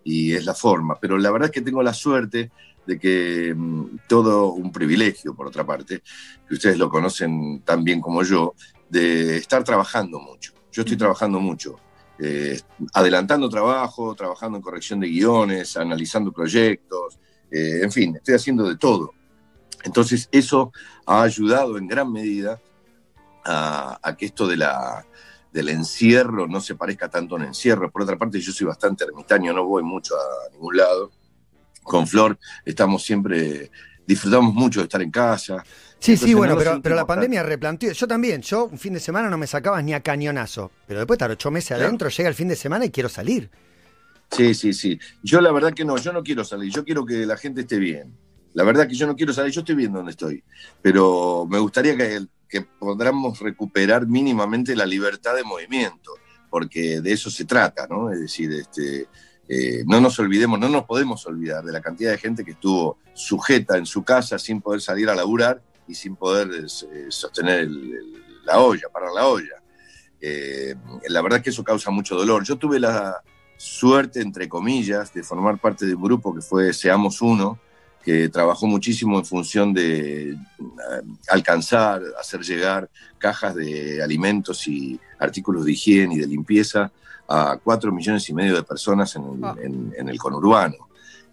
y 0.04 0.34
es 0.34 0.44
la 0.44 0.54
forma. 0.54 0.98
Pero 1.00 1.16
la 1.16 1.30
verdad 1.30 1.46
es 1.46 1.52
que 1.52 1.62
tengo 1.62 1.82
la 1.82 1.94
suerte 1.94 2.50
de 2.86 2.98
que 2.98 3.54
mm, 3.56 4.00
todo 4.06 4.52
un 4.52 4.70
privilegio, 4.70 5.34
por 5.34 5.46
otra 5.46 5.64
parte, 5.64 6.02
que 6.46 6.54
ustedes 6.54 6.76
lo 6.76 6.90
conocen 6.90 7.62
tan 7.62 7.82
bien 7.84 8.02
como 8.02 8.22
yo, 8.22 8.54
de 8.90 9.38
estar 9.38 9.64
trabajando 9.64 10.20
mucho. 10.20 10.52
Yo 10.72 10.82
estoy 10.82 10.98
trabajando 10.98 11.40
mucho, 11.40 11.76
eh, 12.18 12.60
adelantando 12.92 13.48
trabajo, 13.48 14.14
trabajando 14.14 14.58
en 14.58 14.62
corrección 14.62 15.00
de 15.00 15.08
guiones, 15.08 15.76
analizando 15.76 16.32
proyectos, 16.32 17.18
eh, 17.50 17.80
en 17.82 17.92
fin, 17.92 18.16
estoy 18.16 18.34
haciendo 18.34 18.68
de 18.68 18.76
todo. 18.76 19.12
Entonces 19.84 20.28
eso 20.32 20.72
ha 21.06 21.22
ayudado 21.22 21.78
en 21.78 21.86
gran 21.86 22.12
medida 22.12 22.60
a, 23.44 23.98
a 24.02 24.16
que 24.16 24.26
esto 24.26 24.46
de 24.46 24.56
la, 24.56 25.06
del 25.52 25.68
encierro 25.70 26.46
no 26.46 26.60
se 26.60 26.74
parezca 26.74 27.08
tanto 27.08 27.34
a 27.34 27.38
un 27.38 27.44
encierro. 27.44 27.90
Por 27.90 28.02
otra 28.02 28.16
parte, 28.16 28.40
yo 28.40 28.52
soy 28.52 28.66
bastante 28.66 29.04
ermitaño, 29.04 29.52
no 29.52 29.64
voy 29.64 29.82
mucho 29.82 30.14
a 30.14 30.52
ningún 30.52 30.76
lado. 30.76 31.10
Con 31.82 32.06
Flor 32.06 32.38
estamos 32.64 33.02
siempre, 33.02 33.70
disfrutamos 34.08 34.54
mucho 34.54 34.80
de 34.80 34.84
estar 34.84 35.02
en 35.02 35.10
casa. 35.10 35.62
Sí, 36.00 36.12
Entonces, 36.12 36.20
sí, 36.20 36.32
no 36.32 36.38
bueno, 36.38 36.56
pero, 36.56 36.80
pero 36.80 36.94
la 36.94 37.06
pandemia 37.06 37.42
replanteó. 37.42 37.92
Yo 37.92 38.08
también, 38.08 38.40
yo 38.40 38.64
un 38.64 38.78
fin 38.78 38.94
de 38.94 39.00
semana 39.00 39.28
no 39.28 39.36
me 39.36 39.46
sacabas 39.46 39.84
ni 39.84 39.92
a 39.92 40.00
cañonazo, 40.00 40.72
pero 40.86 41.00
después 41.00 41.18
de 41.18 41.24
estar 41.24 41.30
ocho 41.30 41.50
meses 41.50 41.72
adentro, 41.72 42.08
llega 42.08 42.28
el 42.30 42.34
fin 42.34 42.48
de 42.48 42.56
semana 42.56 42.86
y 42.86 42.90
quiero 42.90 43.10
salir. 43.10 43.50
Sí, 44.30 44.54
sí, 44.54 44.72
sí. 44.72 44.98
Yo 45.22 45.42
la 45.42 45.52
verdad 45.52 45.74
que 45.74 45.84
no, 45.84 45.98
yo 45.98 46.12
no 46.12 46.22
quiero 46.22 46.42
salir, 46.42 46.72
yo 46.72 46.84
quiero 46.84 47.04
que 47.04 47.26
la 47.26 47.36
gente 47.36 47.60
esté 47.60 47.78
bien. 47.78 48.14
La 48.54 48.64
verdad 48.64 48.88
que 48.88 48.94
yo 48.94 49.06
no 49.06 49.14
quiero 49.14 49.34
salir, 49.34 49.52
yo 49.52 49.60
estoy 49.60 49.74
bien 49.74 49.92
donde 49.92 50.12
estoy, 50.12 50.42
pero 50.80 51.46
me 51.48 51.58
gustaría 51.58 51.94
que, 51.94 52.26
que 52.48 52.62
podamos 52.62 53.38
recuperar 53.40 54.06
mínimamente 54.06 54.74
la 54.74 54.86
libertad 54.86 55.34
de 55.36 55.44
movimiento, 55.44 56.12
porque 56.48 57.02
de 57.02 57.12
eso 57.12 57.30
se 57.30 57.44
trata, 57.44 57.86
¿no? 57.86 58.10
Es 58.10 58.20
decir, 58.20 58.50
este, 58.52 59.06
eh, 59.48 59.82
no 59.86 60.00
nos 60.00 60.18
olvidemos, 60.18 60.58
no 60.58 60.68
nos 60.68 60.84
podemos 60.84 61.24
olvidar 61.26 61.64
de 61.64 61.72
la 61.72 61.80
cantidad 61.80 62.10
de 62.12 62.18
gente 62.18 62.44
que 62.44 62.50
estuvo 62.52 62.98
sujeta 63.14 63.76
en 63.78 63.86
su 63.86 64.02
casa 64.04 64.38
sin 64.38 64.60
poder 64.60 64.80
salir 64.80 65.08
a 65.08 65.14
laburar 65.14 65.60
y 65.86 65.94
sin 65.94 66.16
poder 66.16 66.48
eh, 66.54 67.06
sostener 67.08 67.60
el- 67.60 67.94
el- 67.94 68.12
la 68.44 68.60
olla, 68.60 68.88
parar 68.92 69.10
la 69.14 69.26
olla. 69.26 69.62
Eh, 70.20 70.74
la 71.08 71.22
verdad 71.22 71.40
que 71.42 71.50
eso 71.50 71.62
causa 71.64 71.90
mucho 71.90 72.16
dolor. 72.16 72.44
Yo 72.44 72.56
tuve 72.56 72.78
la 72.80 73.22
suerte, 73.56 74.20
entre 74.20 74.48
comillas, 74.48 75.12
de 75.12 75.22
formar 75.22 75.58
parte 75.58 75.86
de 75.86 75.94
un 75.94 76.02
grupo 76.02 76.34
que 76.34 76.40
fue 76.40 76.72
Seamos 76.72 77.20
Uno, 77.22 77.58
que 78.04 78.28
trabajó 78.28 78.66
muchísimo 78.66 79.18
en 79.18 79.24
función 79.24 79.74
de 79.74 80.30
eh, 80.30 80.36
alcanzar, 81.28 82.00
hacer 82.20 82.40
llegar 82.40 82.88
cajas 83.18 83.54
de 83.54 84.02
alimentos 84.02 84.66
y 84.66 84.98
artículos 85.18 85.64
de 85.64 85.72
higiene 85.72 86.14
y 86.14 86.18
de 86.18 86.26
limpieza 86.26 86.90
a 87.28 87.58
cuatro 87.62 87.92
millones 87.92 88.28
y 88.28 88.34
medio 88.34 88.54
de 88.56 88.62
personas 88.62 89.14
en 89.16 89.22
el, 89.24 89.64
en- 89.64 89.94
en 89.98 90.08
el 90.08 90.18
conurbano. 90.18 90.76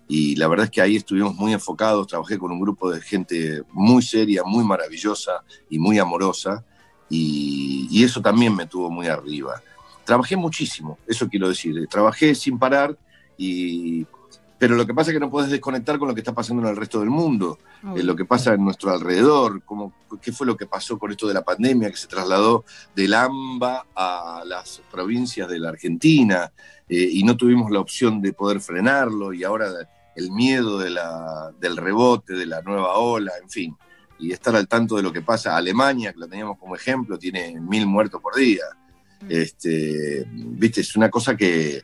Y 0.08 0.36
la 0.36 0.48
verdad 0.48 0.66
es 0.66 0.72
que 0.72 0.82
ahí 0.82 0.98
estuvimos 0.98 1.34
muy 1.36 1.54
enfocados, 1.54 2.06
trabajé 2.06 2.38
con 2.38 2.52
un 2.52 2.60
grupo 2.60 2.92
de 2.92 3.02
gente 3.02 3.64
muy 3.72 4.04
seria, 4.04 4.44
muy 4.44 4.64
maravillosa 4.64 5.44
y 5.70 5.80
muy 5.80 5.98
amorosa, 5.98 6.64
y, 7.10 7.88
y 7.90 8.04
eso 8.04 8.22
también 8.22 8.56
me 8.56 8.68
tuvo 8.68 8.90
muy 8.92 9.08
arriba. 9.08 9.62
Trabajé 10.04 10.36
muchísimo, 10.36 11.00
eso 11.08 11.28
quiero 11.28 11.48
decir, 11.50 11.88
trabajé 11.90 12.36
sin 12.36 12.60
parar, 12.60 12.96
y, 13.38 14.06
pero 14.66 14.78
lo 14.78 14.88
que 14.88 14.96
pasa 14.96 15.12
es 15.12 15.14
que 15.14 15.20
no 15.20 15.30
puedes 15.30 15.52
desconectar 15.52 16.00
con 16.00 16.08
lo 16.08 16.16
que 16.16 16.22
está 16.22 16.34
pasando 16.34 16.64
en 16.64 16.70
el 16.70 16.76
resto 16.76 17.00
del 17.00 17.12
mundo, 17.12 17.60
eh, 17.96 18.02
lo 18.02 18.16
que 18.16 18.26
pasa 18.26 18.56
en 18.56 18.64
nuestro 18.64 18.90
alrededor, 18.92 19.62
cómo, 19.64 19.94
qué 20.20 20.32
fue 20.32 20.48
lo 20.48 20.58
que 20.58 20.66
pasó 20.66 20.98
con 20.98 21.12
esto 21.12 21.28
de 21.28 21.36
la 21.36 21.44
pandemia 21.46 21.92
que 21.92 21.98
se 21.98 22.08
trasladó 22.08 22.66
del 22.96 23.14
AMBA 23.14 23.86
a 23.96 24.42
las 24.44 24.82
provincias 24.92 25.48
de 25.48 25.60
la 25.60 25.70
Argentina 25.70 26.52
eh, 26.90 27.08
y 27.12 27.24
no 27.24 27.38
tuvimos 27.38 27.70
la 27.70 27.80
opción 27.80 28.24
de 28.24 28.34
poder 28.34 28.60
frenarlo 28.60 29.34
y 29.34 29.44
ahora 29.44 29.68
el 30.16 30.32
miedo 30.32 30.80
de 30.80 30.90
la- 30.90 31.52
del 31.60 31.78
rebote, 31.78 32.34
de 32.34 32.48
la 32.48 32.64
nueva 32.64 32.96
ola, 32.98 33.34
en 33.44 33.50
fin, 33.52 33.78
y 34.18 34.32
estar 34.32 34.56
al 34.56 34.68
tanto 34.68 34.96
de 34.96 35.04
lo 35.04 35.14
que 35.14 35.22
pasa. 35.22 35.56
Alemania, 35.56 36.12
que 36.12 36.20
lo 36.22 36.28
teníamos 36.28 36.58
como 36.58 36.76
ejemplo, 36.76 37.20
tiene 37.20 37.60
mil 37.62 37.86
muertos 37.86 38.20
por 38.20 38.34
día. 38.36 38.64
Este, 39.30 40.26
Viste, 40.32 40.82
es 40.82 40.96
una 40.96 41.10
cosa 41.10 41.36
que 41.36 41.82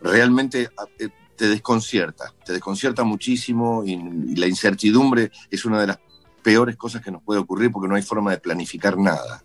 realmente 0.00 0.68
eh, 0.98 1.08
te 1.36 1.48
desconcierta, 1.48 2.34
te 2.44 2.52
desconcierta 2.52 3.04
muchísimo 3.04 3.84
y, 3.84 3.92
y 3.92 4.36
la 4.36 4.46
incertidumbre 4.46 5.30
es 5.50 5.64
una 5.64 5.80
de 5.80 5.88
las 5.88 5.98
peores 6.42 6.76
cosas 6.76 7.02
que 7.02 7.10
nos 7.10 7.22
puede 7.22 7.40
ocurrir 7.40 7.70
porque 7.70 7.88
no 7.88 7.94
hay 7.94 8.02
forma 8.02 8.30
de 8.30 8.38
planificar 8.38 8.98
nada. 8.98 9.44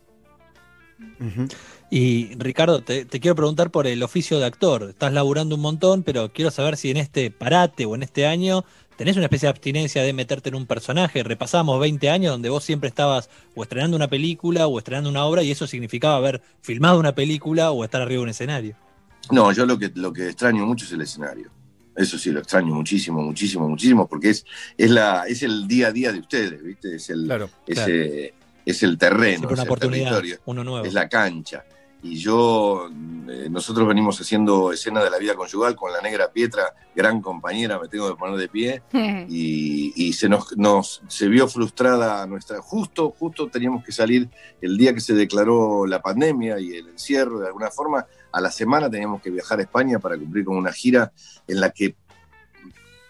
Y 1.89 2.35
Ricardo, 2.37 2.81
te, 2.81 3.05
te 3.05 3.19
quiero 3.19 3.35
preguntar 3.35 3.71
por 3.71 3.87
el 3.87 4.03
oficio 4.03 4.39
de 4.39 4.45
actor. 4.45 4.83
Estás 4.89 5.13
laburando 5.13 5.55
un 5.55 5.61
montón, 5.61 6.03
pero 6.03 6.31
quiero 6.33 6.51
saber 6.51 6.75
si 6.75 6.91
en 6.91 6.97
este 6.97 7.31
parate 7.31 7.85
o 7.85 7.95
en 7.95 8.03
este 8.03 8.25
año 8.25 8.65
tenés 8.97 9.15
una 9.15 9.25
especie 9.25 9.47
de 9.47 9.51
abstinencia 9.51 10.01
de 10.03 10.11
meterte 10.11 10.49
en 10.49 10.55
un 10.55 10.65
personaje. 10.65 11.23
Repasamos 11.23 11.79
20 11.79 12.09
años 12.09 12.31
donde 12.33 12.49
vos 12.49 12.63
siempre 12.63 12.89
estabas 12.89 13.29
o 13.55 13.63
estrenando 13.63 13.95
una 13.95 14.09
película 14.09 14.67
o 14.67 14.77
estrenando 14.77 15.09
una 15.09 15.23
obra 15.23 15.43
y 15.43 15.51
eso 15.51 15.67
significaba 15.67 16.15
haber 16.15 16.41
filmado 16.61 16.99
una 16.99 17.15
película 17.15 17.71
o 17.71 17.83
estar 17.83 18.01
arriba 18.01 18.19
de 18.19 18.23
un 18.23 18.29
escenario. 18.29 18.75
No, 19.31 19.51
yo 19.51 19.65
lo 19.65 19.77
que, 19.77 19.91
lo 19.95 20.11
que 20.11 20.27
extraño 20.27 20.65
mucho 20.65 20.85
es 20.85 20.91
el 20.91 21.01
escenario. 21.01 21.51
Eso 21.97 22.17
sí, 22.17 22.31
lo 22.31 22.39
extraño 22.39 22.73
muchísimo, 22.75 23.21
muchísimo, 23.21 23.67
muchísimo, 23.67 24.07
porque 24.07 24.29
es, 24.29 24.45
es, 24.77 24.91
la, 24.91 25.23
es 25.27 25.41
el 25.41 25.67
día 25.67 25.87
a 25.87 25.91
día 25.91 26.11
de 26.11 26.19
ustedes, 26.19 26.63
¿viste? 26.63 26.95
Es 26.95 27.09
el, 27.09 27.21
es, 27.21 27.27
claro. 27.27 27.49
eh, 27.87 28.33
es 28.65 28.83
el 28.83 28.97
terreno, 28.97 29.39
Siempre 29.39 29.47
una 29.53 29.53
es 29.55 29.59
el 29.65 29.67
oportunidad, 29.71 30.09
territorio, 30.11 30.39
uno 30.45 30.63
nuevo. 30.63 30.85
es 30.85 30.93
la 30.93 31.09
cancha. 31.09 31.65
Y 32.03 32.17
yo, 32.17 32.89
eh, 33.27 33.47
nosotros 33.49 33.87
venimos 33.87 34.21
haciendo 34.21 34.71
escena 34.71 35.03
de 35.03 35.09
la 35.09 35.17
vida 35.17 35.35
conyugal 35.35 35.75
con 35.75 35.91
la 35.91 35.99
negra 35.99 36.31
Pietra, 36.31 36.73
gran 36.95 37.21
compañera, 37.21 37.79
me 37.79 37.87
tengo 37.87 38.07
que 38.09 38.15
poner 38.15 38.37
de 38.37 38.47
pie, 38.49 38.83
y, 39.29 39.93
y 39.95 40.13
se 40.13 40.29
nos, 40.29 40.55
nos 40.57 41.01
se 41.07 41.27
vio 41.27 41.47
frustrada 41.47 42.25
nuestra 42.27 42.61
justo 42.61 43.13
justo 43.17 43.47
teníamos 43.47 43.83
que 43.83 43.91
salir 43.91 44.29
el 44.61 44.77
día 44.77 44.93
que 44.93 44.99
se 44.99 45.13
declaró 45.13 45.85
la 45.85 46.01
pandemia 46.01 46.59
y 46.59 46.73
el 46.73 46.89
encierro 46.89 47.39
de 47.39 47.47
alguna 47.47 47.71
forma 47.71 48.05
a 48.31 48.41
la 48.41 48.51
semana 48.51 48.89
teníamos 48.89 49.21
que 49.21 49.29
viajar 49.29 49.59
a 49.59 49.63
España 49.63 49.99
para 49.99 50.17
cumplir 50.17 50.45
con 50.45 50.57
una 50.57 50.71
gira 50.71 51.11
en 51.47 51.59
la 51.59 51.71
que 51.71 51.95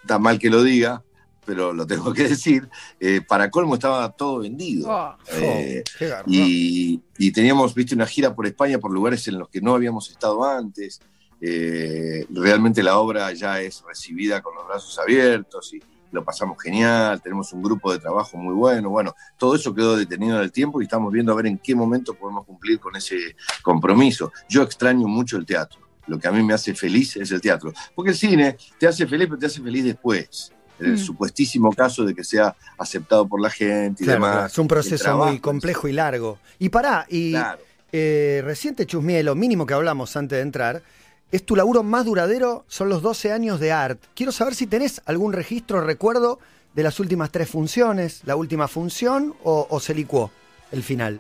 está 0.02 0.20
mal 0.20 0.40
que 0.40 0.50
lo 0.50 0.64
diga 0.64 1.04
pero 1.48 1.74
lo 1.74 1.88
tengo 1.88 2.14
que 2.14 2.28
decir 2.28 2.70
eh, 3.00 3.22
para 3.22 3.50
colmo 3.50 3.76
estaba 3.76 4.12
todo 4.12 4.40
vendido. 4.40 4.92
Oh. 4.92 5.16
Eh, 5.32 5.84
y, 6.28 7.02
y 7.18 7.32
teníamos 7.32 7.74
viste 7.74 7.96
una 7.96 8.06
gira 8.06 8.36
por 8.36 8.46
España 8.46 8.78
por 8.78 8.92
lugares 8.92 9.28
en 9.30 9.40
los 9.40 9.48
que 9.48 9.62
no 9.62 9.74
habíamos 9.74 10.12
estado 10.12 10.44
antes. 10.44 11.00
Eh, 11.40 12.26
realmente 12.32 12.84
la 12.84 12.98
obra 12.98 13.32
ya 13.32 13.62
es 13.62 13.84
recibida 13.88 14.42
con 14.42 14.56
los 14.56 14.68
brazos 14.68 15.00
abiertos 15.00 15.74
y 15.74 15.80
lo 16.12 16.24
pasamos 16.24 16.62
genial, 16.62 17.22
tenemos 17.22 17.54
un 17.54 17.62
grupo 17.62 17.92
de 17.92 18.00
trabajo 18.00 18.38
muy 18.38 18.54
bueno, 18.54 18.90
bueno, 18.90 19.14
todo 19.38 19.56
eso 19.56 19.74
quedó 19.74 19.96
detenido 19.96 20.38
en 20.38 20.44
el 20.44 20.52
tiempo 20.52 20.82
y 20.82 20.86
estamos 20.86 21.12
viendo 21.12 21.32
a 21.32 21.36
ver 21.36 21.48
en 21.48 21.58
qué 21.60 21.76
momento 21.76 22.14
podemos 22.14 22.46
cumplir 22.46 22.80
con 22.80 22.96
ese 22.96 23.36
compromiso. 23.62 24.32
Yo 24.50 24.64
extraño 24.64 25.08
mucho 25.08 25.38
el 25.38 25.46
teatro, 25.46 25.82
lo 26.08 26.18
que 26.18 26.28
a 26.28 26.32
mí 26.32 26.42
me 26.44 26.54
hace 26.54 26.74
feliz 26.74 27.18
es 27.18 27.32
el 27.32 27.42
teatro, 27.42 27.74
porque 27.94 28.12
el 28.12 28.18
cine 28.18 28.58
te 28.80 28.88
hace 28.88 29.06
feliz, 29.06 29.28
pero 29.28 29.40
te 29.40 29.46
hace 29.48 29.62
feliz 29.62 29.84
después. 29.84 30.54
En 30.80 30.86
el 30.88 30.94
Mm. 30.94 30.98
supuestísimo 30.98 31.72
caso 31.74 32.06
de 32.06 32.14
que 32.14 32.24
sea 32.24 32.56
aceptado 32.78 33.28
por 33.28 33.42
la 33.42 33.50
gente 33.50 34.04
y 34.04 34.06
Claro, 34.06 34.20
demás. 34.20 34.32
claro, 34.34 34.48
es 34.48 34.58
un 34.60 34.68
proceso 34.68 35.18
muy 35.18 35.40
complejo 35.40 35.88
y 35.88 35.94
largo. 35.94 36.40
Y 36.60 36.70
pará, 36.70 37.06
y 37.10 37.32
Claro. 37.32 37.60
eh, 37.92 38.42
recién 38.44 38.76
te 38.76 38.86
chusmeé 38.86 39.24
lo 39.24 39.34
mínimo 39.36 39.66
que 39.66 39.74
hablamos 39.74 40.16
antes 40.16 40.38
de 40.38 40.42
entrar. 40.44 40.84
Es 41.32 41.44
tu 41.46 41.56
laburo 41.56 41.84
más 41.84 42.06
duradero, 42.06 42.64
son 42.68 42.90
los 42.90 43.02
12 43.02 43.32
años 43.32 43.60
de 43.60 43.72
art. 43.72 44.00
Quiero 44.16 44.32
saber 44.32 44.56
si 44.56 44.68
tenés 44.68 45.02
algún 45.06 45.34
registro, 45.34 45.82
recuerdo 45.82 46.40
de 46.74 46.84
las 46.84 47.00
últimas 47.00 47.32
tres 47.32 47.50
funciones, 47.50 48.22
la 48.26 48.36
última 48.36 48.68
función 48.68 49.34
o, 49.44 49.68
o 49.70 49.80
se 49.80 49.94
licuó 49.96 50.32
el 50.72 50.84
final. 50.84 51.20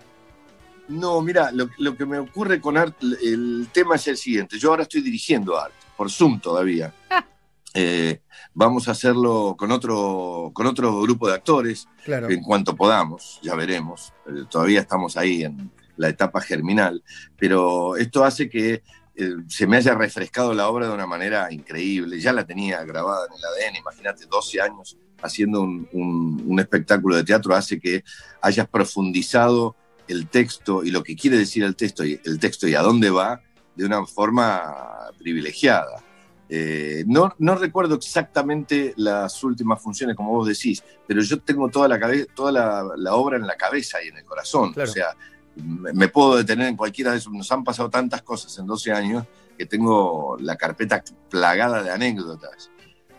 No, 0.87 1.19
mira, 1.21 1.51
lo, 1.51 1.67
lo 1.79 1.97
que 1.97 2.05
me 2.05 2.19
ocurre 2.19 2.61
con 2.61 2.77
Art, 2.77 2.95
el 3.21 3.67
tema 3.73 3.95
es 3.95 4.07
el 4.07 4.15
siguiente. 4.17 4.57
Yo 4.57 4.69
ahora 4.69 4.83
estoy 4.83 5.01
dirigiendo 5.01 5.59
Art, 5.59 5.73
por 5.97 6.09
Zoom 6.09 6.39
todavía. 6.39 6.93
Eh, 7.79 8.21
vamos 8.55 8.87
a 8.87 8.91
hacerlo 8.91 9.55
con 9.55 9.71
otro, 9.71 10.49
con 10.53 10.65
otro 10.65 10.99
grupo 11.01 11.27
de 11.27 11.35
actores 11.35 11.87
Claro. 12.03 12.27
en 12.29 12.41
cuanto 12.41 12.75
podamos, 12.75 13.39
ya 13.43 13.53
veremos. 13.53 14.13
Eh, 14.27 14.45
todavía 14.49 14.79
estamos 14.79 15.15
ahí 15.15 15.43
en 15.43 15.69
la 15.95 16.09
etapa 16.09 16.41
germinal, 16.41 17.03
pero 17.37 17.95
esto 17.97 18.23
hace 18.25 18.49
que 18.49 18.81
eh, 19.15 19.31
se 19.47 19.67
me 19.67 19.77
haya 19.77 19.93
refrescado 19.93 20.53
la 20.55 20.67
obra 20.69 20.87
de 20.87 20.93
una 20.93 21.05
manera 21.05 21.51
increíble. 21.51 22.19
Ya 22.19 22.33
la 22.33 22.45
tenía 22.47 22.83
grabada 22.83 23.25
en 23.27 23.33
el 23.37 23.69
ADN, 23.69 23.75
imagínate, 23.79 24.25
12 24.25 24.59
años 24.61 24.97
haciendo 25.21 25.61
un, 25.61 25.87
un- 25.91 26.43
un 26.47 26.59
espectáculo 26.59 27.15
de 27.15 27.23
teatro 27.23 27.53
hace 27.55 27.79
que 27.79 28.03
hayas 28.41 28.67
profundizado 28.67 29.75
el 30.07 30.27
texto 30.29 30.83
y 30.83 30.89
lo 30.91 31.03
que 31.03 31.15
quiere 31.15 31.37
decir 31.37 31.63
el 31.63 31.75
texto 31.75 32.03
y, 32.05 32.19
el 32.25 32.39
texto 32.39 32.67
y 32.67 32.73
a 32.75 32.81
dónde 32.81 33.09
va 33.11 33.41
de 33.75 33.85
una 33.85 34.03
forma 34.05 34.73
privilegiada. 35.19 36.03
Eh, 36.49 37.03
no, 37.07 37.33
no 37.39 37.55
recuerdo 37.55 37.95
exactamente 37.95 38.93
las 38.97 39.43
últimas 39.43 39.81
funciones, 39.81 40.15
como 40.15 40.31
vos 40.31 40.47
decís, 40.47 40.81
pero 41.05 41.21
yo 41.21 41.39
tengo 41.41 41.67
toda 41.69 41.87
la, 41.87 41.99
cabe- 41.99 42.27
toda 42.33 42.51
la, 42.51 42.85
la 42.95 43.15
obra 43.15 43.35
en 43.37 43.45
la 43.45 43.55
cabeza 43.57 44.01
y 44.03 44.07
en 44.09 44.17
el 44.17 44.23
corazón. 44.23 44.71
Claro. 44.73 44.89
O 44.89 44.93
sea, 44.93 45.07
me, 45.55 45.91
me 45.93 46.07
puedo 46.07 46.37
detener 46.37 46.67
en 46.67 46.77
cualquiera 46.77 47.11
de 47.11 47.17
esos. 47.17 47.33
Nos 47.33 47.51
han 47.51 47.63
pasado 47.63 47.89
tantas 47.89 48.21
cosas 48.21 48.57
en 48.59 48.65
12 48.65 48.91
años 48.93 49.25
que 49.57 49.65
tengo 49.65 50.37
la 50.39 50.55
carpeta 50.55 51.03
plagada 51.29 51.83
de 51.83 51.89
anécdotas. 51.91 52.69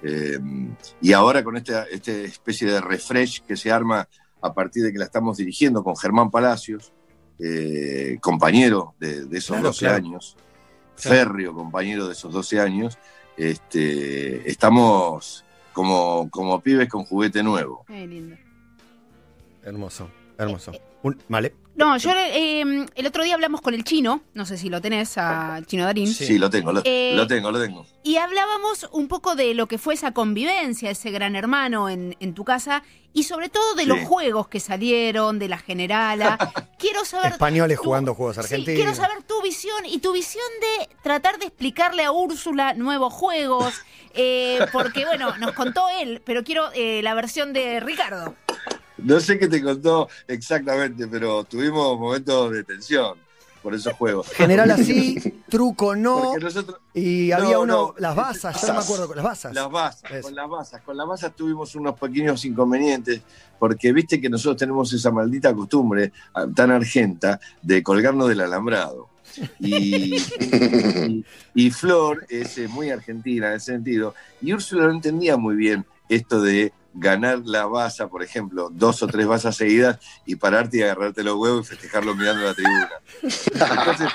Eh, 0.02 0.38
y 1.00 1.12
ahora 1.12 1.42
con 1.42 1.56
esta, 1.56 1.84
esta 1.84 2.12
especie 2.12 2.70
de 2.70 2.80
refresh 2.80 3.42
que 3.42 3.56
se 3.56 3.70
arma 3.72 4.08
a 4.40 4.54
partir 4.54 4.84
de 4.84 4.92
que 4.92 4.98
la 4.98 5.06
estamos 5.06 5.36
dirigiendo 5.36 5.82
con 5.82 5.96
Germán 5.96 6.30
Palacios, 6.30 6.92
eh, 7.40 8.18
compañero 8.20 8.94
de, 8.98 9.26
de 9.26 9.38
esos 9.38 9.56
Claro, 9.56 9.68
12 9.68 9.78
claro. 9.80 9.96
años, 9.96 10.36
férreo 10.96 11.54
compañero 11.54 12.06
de 12.06 12.12
esos 12.12 12.32
12 12.32 12.60
años, 12.60 12.98
este, 13.38 14.48
estamos 14.50 15.44
como, 15.72 16.28
como 16.30 16.60
pibes 16.60 16.88
con 16.88 17.04
juguete 17.04 17.42
nuevo. 17.42 17.84
Qué 17.86 18.06
lindo. 18.06 18.36
Hermoso, 19.62 20.10
hermoso. 20.36 20.72
Un- 21.02 21.18
vale. 21.28 21.54
No, 21.78 21.96
yo 21.96 22.10
eh, 22.12 22.86
el 22.96 23.06
otro 23.06 23.22
día 23.22 23.34
hablamos 23.34 23.60
con 23.60 23.72
el 23.72 23.84
chino, 23.84 24.20
no 24.34 24.44
sé 24.44 24.58
si 24.58 24.68
lo 24.68 24.80
tenés, 24.80 25.16
al 25.16 25.64
chino 25.64 25.84
Darín. 25.84 26.12
Sí, 26.12 26.36
lo 26.36 26.50
tengo, 26.50 26.72
lo, 26.72 26.82
Eh, 26.84 27.12
lo 27.14 27.26
tengo, 27.28 27.52
lo 27.52 27.60
tengo. 27.60 27.86
Y 28.02 28.16
hablábamos 28.16 28.88
un 28.90 29.06
poco 29.06 29.36
de 29.36 29.54
lo 29.54 29.68
que 29.68 29.78
fue 29.78 29.94
esa 29.94 30.12
convivencia, 30.12 30.90
ese 30.90 31.12
gran 31.12 31.36
hermano 31.36 31.88
en, 31.88 32.16
en 32.18 32.34
tu 32.34 32.44
casa, 32.44 32.82
y 33.12 33.22
sobre 33.22 33.48
todo 33.48 33.74
de 33.76 33.84
Sí. 33.84 33.88
los 33.88 34.00
juegos 34.00 34.48
que 34.48 34.58
salieron, 34.58 35.38
de 35.38 35.48
la 35.48 35.58
generala. 35.58 36.36
quiero 36.80 37.04
saber. 37.04 37.32
Españoles 37.32 37.78
tu- 37.78 37.84
jugando 37.84 38.12
juegos 38.14 38.34
sí, 38.34 38.40
argentinos. 38.40 38.76
quiero 38.76 38.94
saber 38.96 39.22
tu 39.22 39.40
visión 39.42 39.86
y 39.86 39.98
tu 40.00 40.12
visión 40.12 40.44
de 40.60 40.88
tratar 41.04 41.38
de 41.38 41.46
explicarle 41.46 42.02
a 42.02 42.10
Úrsula 42.10 42.74
nuevos 42.74 43.12
juegos. 43.14 43.72
eh, 44.14 44.58
porque, 44.72 45.04
bueno, 45.04 45.36
nos 45.36 45.52
contó 45.52 45.86
él, 46.00 46.22
pero 46.24 46.42
quiero 46.42 46.70
eh, 46.74 47.02
la 47.04 47.14
versión 47.14 47.52
de 47.52 47.78
Ricardo. 47.78 48.34
No 48.98 49.20
sé 49.20 49.38
qué 49.38 49.48
te 49.48 49.62
contó 49.62 50.08
exactamente, 50.26 51.06
pero 51.06 51.44
tuvimos 51.44 51.98
momentos 51.98 52.52
de 52.52 52.64
tensión 52.64 53.16
por 53.62 53.74
esos 53.74 53.92
juegos. 53.94 54.28
General 54.28 54.70
así, 54.70 55.42
truco 55.48 55.94
no. 55.96 56.36
Nosotros- 56.36 56.78
Y 56.94 57.32
había 57.32 57.54
No, 57.54 57.60
uno, 57.62 57.74
no. 57.74 57.94
las 57.98 58.14
basas, 58.16 58.60
yo 58.60 58.68
no 58.68 58.74
me 58.74 58.80
acuerdo 58.80 59.06
con 59.08 59.16
las 59.16 59.24
basas. 59.24 59.54
Las 59.54 59.70
basas, 59.70 60.22
con 60.22 60.34
las 60.34 60.48
basas. 60.48 60.82
Con 60.82 60.96
las 60.96 61.06
basas 61.08 61.34
tuvimos 61.34 61.74
unos 61.74 61.98
pequeños 61.98 62.44
inconvenientes, 62.44 63.20
porque 63.58 63.92
viste 63.92 64.20
que 64.20 64.28
nosotros 64.28 64.56
tenemos 64.56 64.92
esa 64.92 65.10
maldita 65.10 65.52
costumbre 65.54 66.12
ah, 66.34 66.46
tan 66.54 66.70
argenta 66.70 67.40
de 67.62 67.82
colgarnos 67.82 68.28
del 68.28 68.40
alambrado. 68.40 69.08
Y, 69.60 70.14
y- 70.16 71.24
y 71.54 71.70
Flor 71.70 72.26
es 72.28 72.58
eh, 72.58 72.68
muy 72.68 72.90
argentina 72.90 73.48
en 73.48 73.54
ese 73.54 73.72
sentido, 73.72 74.14
y 74.40 74.52
Úrsula 74.52 74.84
no 74.86 74.92
entendía 74.92 75.36
muy 75.36 75.54
bien 75.56 75.84
esto 76.08 76.40
de 76.40 76.72
ganar 76.94 77.40
la 77.44 77.66
baza, 77.66 78.08
por 78.08 78.22
ejemplo, 78.22 78.70
dos 78.72 79.02
o 79.02 79.06
tres 79.06 79.26
basas 79.26 79.56
seguidas 79.56 79.98
y 80.26 80.36
pararte 80.36 80.78
y 80.78 80.82
agarrarte 80.82 81.22
los 81.22 81.36
huevos 81.36 81.66
y 81.66 81.68
festejarlo 81.70 82.14
mirando 82.16 82.44
la 82.44 82.54
tribuna. 82.54 82.90
Entonces, 83.22 84.08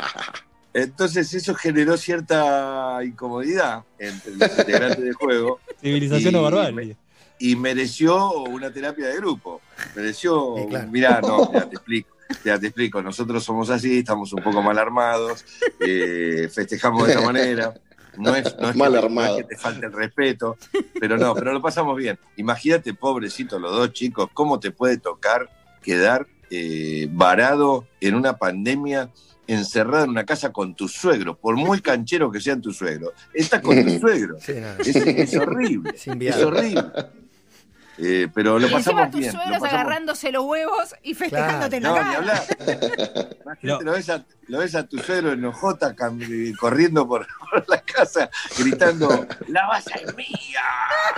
entonces 0.73 1.33
eso 1.33 1.53
generó 1.55 1.97
cierta 1.97 2.99
incomodidad 3.03 3.83
entre 3.99 4.35
los 4.35 4.57
integrantes 4.57 5.03
del 5.03 5.13
juego. 5.13 5.59
Civilización 5.79 6.33
Y- 6.33 6.37
o 6.37 6.41
barbarie. 6.43 6.97
Y 7.39 7.55
mereció 7.55 8.31
una 8.43 8.71
terapia 8.71 9.07
de 9.07 9.15
grupo. 9.17 9.61
Mereció, 9.95 10.55
mirá, 10.89 11.19
no, 11.21 11.51
ya 11.51 11.67
te 11.69 11.75
explico. 11.75 12.09
Ya 12.45 12.57
te 12.57 12.67
explico, 12.67 13.01
nosotros 13.01 13.43
somos 13.43 13.69
así, 13.69 13.99
estamos 13.99 14.31
un 14.33 14.41
poco 14.41 14.63
mal 14.63 14.79
armados, 14.79 15.45
eh, 15.79 16.49
festejamos 16.51 17.05
de 17.05 17.13
esta 17.13 17.23
manera. 17.25 17.73
No 18.17 18.35
es, 18.35 18.55
no 18.57 18.69
es 18.69 18.75
Mal 18.75 18.93
que, 18.93 19.09
no 19.09 19.37
que 19.37 19.43
te 19.43 19.57
falte 19.57 19.85
el 19.85 19.93
respeto, 19.93 20.57
pero 20.99 21.17
no, 21.17 21.33
pero 21.33 21.53
lo 21.53 21.61
pasamos 21.61 21.97
bien. 21.97 22.19
Imagínate, 22.37 22.93
pobrecito, 22.93 23.59
los 23.59 23.71
dos 23.71 23.93
chicos, 23.93 24.29
cómo 24.33 24.59
te 24.59 24.71
puede 24.71 24.97
tocar 24.97 25.49
quedar 25.81 26.27
eh, 26.49 27.07
varado 27.11 27.87
en 27.99 28.15
una 28.15 28.37
pandemia, 28.37 29.09
encerrado 29.47 30.05
en 30.05 30.11
una 30.11 30.25
casa 30.25 30.51
con 30.51 30.75
tus 30.75 30.93
suegros, 30.93 31.37
por 31.37 31.55
muy 31.55 31.81
canchero 31.81 32.31
que 32.31 32.39
sean 32.39 32.61
tus 32.61 32.77
suegros. 32.77 33.13
Estás 33.33 33.61
con 33.61 33.83
tus 33.83 33.93
suegros. 33.99 34.41
Sí, 34.43 34.53
nada. 34.53 34.77
Es, 34.79 34.95
es 34.95 35.35
horrible. 35.35 35.91
Es 35.95 36.37
horrible. 36.37 36.83
Eh, 37.99 38.27
pero 38.33 38.57
lo 38.57 38.67
y 38.67 38.73
encima 38.73 38.79
pasamos 38.79 39.11
tus 39.11 39.19
bien. 39.19 39.33
lo 39.33 39.39
suegros 39.39 39.59
pasamos- 39.61 39.73
agarrándose 39.73 40.31
los 40.31 40.45
huevos 40.45 40.95
y 41.03 41.13
festejándote 41.13 41.77
en 41.77 41.83
la 41.83 41.89
no, 41.89 41.95
cara. 41.95 42.21
ni. 42.21 43.35
Imagínate, 43.43 43.83
lo, 43.85 43.91
ves 43.91 44.09
a, 44.09 44.25
lo 44.47 44.57
ves 44.59 44.75
a 44.75 44.87
tu 44.87 44.97
suegro 44.97 45.31
en 45.31 45.43
cam- 45.43 46.57
corriendo 46.57 47.07
por, 47.07 47.27
por 47.51 47.69
la 47.69 47.81
casa, 47.81 48.29
gritando, 48.57 49.27
¡La 49.47 49.67
base 49.67 49.91
es 50.03 50.15
mía! 50.15 50.63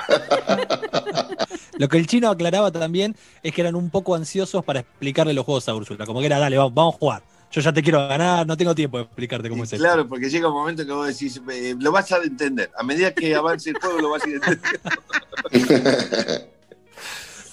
Lo 1.78 1.90
que 1.90 1.98
el 1.98 2.08
chino 2.08 2.30
aclaraba 2.30 2.72
también 2.72 3.16
es 3.44 3.54
que 3.54 3.62
eran 3.62 3.76
un 3.76 3.90
poco 3.90 4.16
ansiosos 4.16 4.64
para 4.64 4.80
explicarle 4.82 5.34
los 5.34 5.44
juegos 5.46 5.68
a 5.68 5.76
Úrsula. 5.76 6.06
Como 6.06 6.20
que 6.22 6.26
era, 6.28 6.40
dale, 6.40 6.58
vamos, 6.58 6.74
vamos 6.74 6.96
a 6.96 6.98
jugar. 6.98 7.24
Yo 7.52 7.62
ya 7.62 7.72
te 7.74 7.82
quiero 7.84 8.08
ganar, 8.08 8.46
no 8.48 8.56
tengo 8.58 8.74
tiempo 8.76 8.98
de 8.98 9.04
explicarte 9.04 9.50
cómo 9.50 9.64
es 9.64 9.74
esto. 9.74 9.84
Claro, 9.84 10.08
porque 10.08 10.30
llega 10.30 10.48
un 10.48 10.54
momento 10.54 10.86
que 10.86 10.92
vos 10.92 11.08
decís, 11.08 11.42
eh, 11.52 11.76
lo 11.80 11.92
vas 11.92 12.12
a 12.12 12.18
entender. 12.18 12.72
A 12.78 12.84
medida 12.84 13.14
que 13.14 13.36
avance 13.36 13.70
el 13.70 13.78
juego, 13.78 14.00
lo 14.00 14.10
vas 14.10 14.24
a 14.26 14.30
ir 14.30 14.36
entendiendo. 14.36 16.46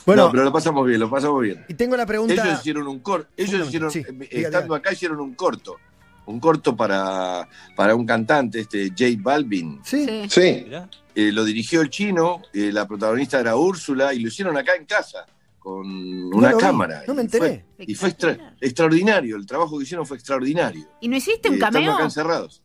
Bueno. 0.05 0.25
no, 0.27 0.31
pero 0.33 0.45
lo 0.45 0.53
pasamos 0.53 0.87
bien, 0.87 1.01
lo 1.01 1.09
pasamos 1.11 1.43
bien. 1.43 1.65
Y 1.69 1.75
tengo 1.75 1.97
la 1.97 2.07
pregunta. 2.07 2.35
Ellos 2.35 2.59
hicieron 2.61 2.87
un 2.89 2.99
corto, 3.01 3.29
ellos 3.37 3.67
hicieron, 3.69 3.91
sí, 3.91 4.01
eh, 4.01 4.29
diga, 4.37 4.49
estando 4.49 4.75
acá 4.75 4.93
hicieron 4.93 5.21
un 5.21 5.35
corto. 5.35 5.77
Un 6.27 6.39
corto 6.39 6.77
para, 6.77 7.49
para 7.75 7.95
un 7.97 8.07
cantante, 8.07 8.61
este 8.61 8.91
J 8.91 9.05
Balvin. 9.19 9.81
Sí. 9.85 10.07
Sí. 10.29 10.67
Eh, 11.15 11.33
lo 11.33 11.45
dirigió 11.45 11.81
el 11.83 11.91
chino, 11.91 12.41
eh, 12.53 12.71
la 12.73 12.87
protagonista 12.87 13.41
era 13.41 13.57
Úrsula, 13.57 14.15
y 14.15 14.21
lo 14.21 14.29
hicieron 14.29 14.57
acá 14.57 14.75
en 14.77 14.87
casa, 14.87 15.27
con 15.59 15.85
una 16.35 16.57
cámara. 16.57 17.03
no 17.09 17.15
me 17.15 17.23
Y 17.23 17.25
enteré. 17.25 17.65
fue- 17.77 17.85
Y 17.87 17.95
fue, 17.97 18.09
extra- 18.11 18.55
extraordinario, 18.61 19.37
el 19.37 19.45
trabajo 19.47 19.77
que 19.79 19.83
hicieron 19.85 20.07
fue 20.07 20.17
extraordinario. 20.17 20.87
¿Y 21.01 21.09
no 21.09 21.17
hiciste 21.17 21.49
un 21.49 21.55
Eh, 21.55 21.59
estando 21.59 21.79
cameo? 21.81 21.95
acá 21.95 22.05
encerrados. 22.05 22.63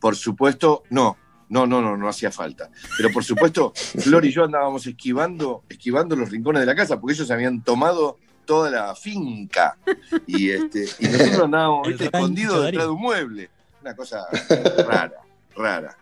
Por 0.00 0.16
supuesto, 0.16 0.84
no. 0.90 1.16
No, 1.52 1.66
no, 1.66 1.82
no, 1.82 1.96
no 1.98 2.08
hacía 2.08 2.30
falta. 2.32 2.70
Pero 2.96 3.12
por 3.12 3.22
supuesto, 3.24 3.72
Flor 3.98 4.24
y 4.24 4.32
yo 4.32 4.44
andábamos 4.44 4.86
esquivando, 4.86 5.64
esquivando 5.68 6.16
los 6.16 6.30
rincones 6.30 6.60
de 6.60 6.66
la 6.66 6.74
casa, 6.74 6.98
porque 6.98 7.12
ellos 7.14 7.30
habían 7.30 7.62
tomado 7.62 8.16
toda 8.46 8.70
la 8.70 8.94
finca. 8.94 9.76
Y, 10.26 10.50
este, 10.50 10.86
y 10.98 11.06
nosotros 11.08 11.38
andábamos 11.40 11.86
El 11.86 11.92
¿viste, 11.92 12.04
rancho 12.06 12.18
escondidos 12.18 12.64
detrás 12.64 12.86
de 12.86 12.90
un 12.92 13.00
mueble. 13.00 13.50
Una 13.82 13.94
cosa 13.94 14.26
rara, 14.86 15.12
rara. 15.54 15.96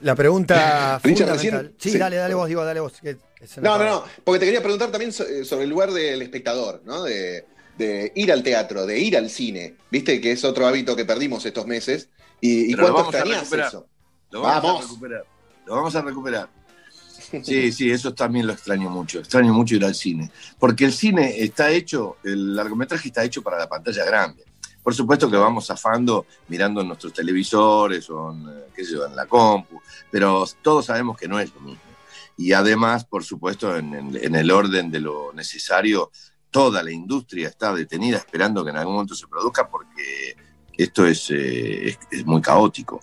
La 0.00 0.14
pregunta 0.14 0.98
Richard, 1.04 1.28
fundamental. 1.28 1.64
recién- 1.66 1.74
sí, 1.78 1.90
sí. 1.90 1.98
dale, 1.98 2.16
dale 2.16 2.34
vos, 2.34 2.48
digo, 2.48 2.64
dale 2.64 2.80
vos. 2.80 2.94
que- 3.02 3.18
que 3.38 3.46
se 3.46 3.60
No, 3.60 3.76
no, 3.76 3.84
no, 3.84 4.04
porque 4.24 4.38
te 4.40 4.46
quería 4.46 4.62
preguntar 4.62 4.90
también 4.90 5.10
eh, 5.10 5.44
sobre 5.44 5.64
el 5.64 5.70
lugar 5.70 5.90
del 5.92 6.22
espectador, 6.22 6.80
¿no? 6.86 7.02
De, 7.02 7.44
de 7.76 8.10
ir 8.14 8.32
al 8.32 8.42
teatro, 8.42 8.86
de 8.86 8.98
ir 8.98 9.16
al 9.18 9.28
cine, 9.28 9.74
¿viste? 9.90 10.20
Que 10.20 10.32
es 10.32 10.44
otro 10.44 10.66
hábito 10.66 10.96
que 10.96 11.04
perdimos 11.04 11.44
estos 11.44 11.66
meses. 11.66 12.08
¿Y, 12.40 12.72
y 12.72 12.74
cuánto 12.74 13.02
extrañas 13.02 13.52
eso? 13.52 13.86
Lo 14.32 14.40
vamos, 14.40 14.62
Vamos. 14.62 14.80
a 14.80 14.82
recuperar. 14.88 15.24
Lo 15.66 15.74
vamos 15.76 15.94
a 15.96 16.02
recuperar. 16.02 16.48
Sí, 17.42 17.72
sí, 17.72 17.90
eso 17.90 18.12
también 18.12 18.46
lo 18.46 18.52
extraño 18.52 18.90
mucho. 18.90 19.20
Extraño 19.20 19.54
mucho 19.54 19.74
ir 19.76 19.84
al 19.84 19.94
cine. 19.94 20.30
Porque 20.58 20.84
el 20.84 20.92
cine 20.92 21.40
está 21.42 21.70
hecho, 21.70 22.16
el 22.24 22.54
largometraje 22.54 23.08
está 23.08 23.24
hecho 23.24 23.42
para 23.42 23.58
la 23.58 23.68
pantalla 23.68 24.04
grande. 24.04 24.44
Por 24.82 24.94
supuesto 24.94 25.30
que 25.30 25.36
vamos 25.38 25.66
zafando 25.66 26.26
mirando 26.48 26.80
en 26.82 26.88
nuestros 26.88 27.12
televisores 27.14 28.10
o 28.10 28.32
en, 28.32 28.48
eh, 28.48 28.64
qué 28.74 28.84
sé 28.84 28.94
yo, 28.94 29.06
en 29.06 29.14
la 29.16 29.24
compu, 29.26 29.80
pero 30.10 30.44
todos 30.60 30.84
sabemos 30.86 31.16
que 31.16 31.26
no 31.28 31.38
es 31.40 31.54
lo 31.54 31.60
mismo. 31.60 31.80
Y 32.36 32.52
además, 32.52 33.04
por 33.06 33.24
supuesto, 33.24 33.76
en, 33.76 33.94
en- 33.94 34.18
en 34.20 34.34
el 34.34 34.50
orden 34.50 34.90
de 34.90 35.00
lo 35.00 35.32
necesario, 35.32 36.10
toda 36.50 36.82
la 36.82 36.90
industria 36.90 37.48
está 37.48 37.72
detenida 37.72 38.18
esperando 38.18 38.62
que 38.64 38.70
en 38.70 38.76
algún 38.76 38.94
momento 38.94 39.14
se 39.14 39.26
produzca 39.28 39.68
porque 39.70 40.36
esto 40.76 41.06
es, 41.06 41.30
eh, 41.30 41.88
es- 41.90 41.98
es 42.10 42.26
muy 42.26 42.42
caótico. 42.42 43.00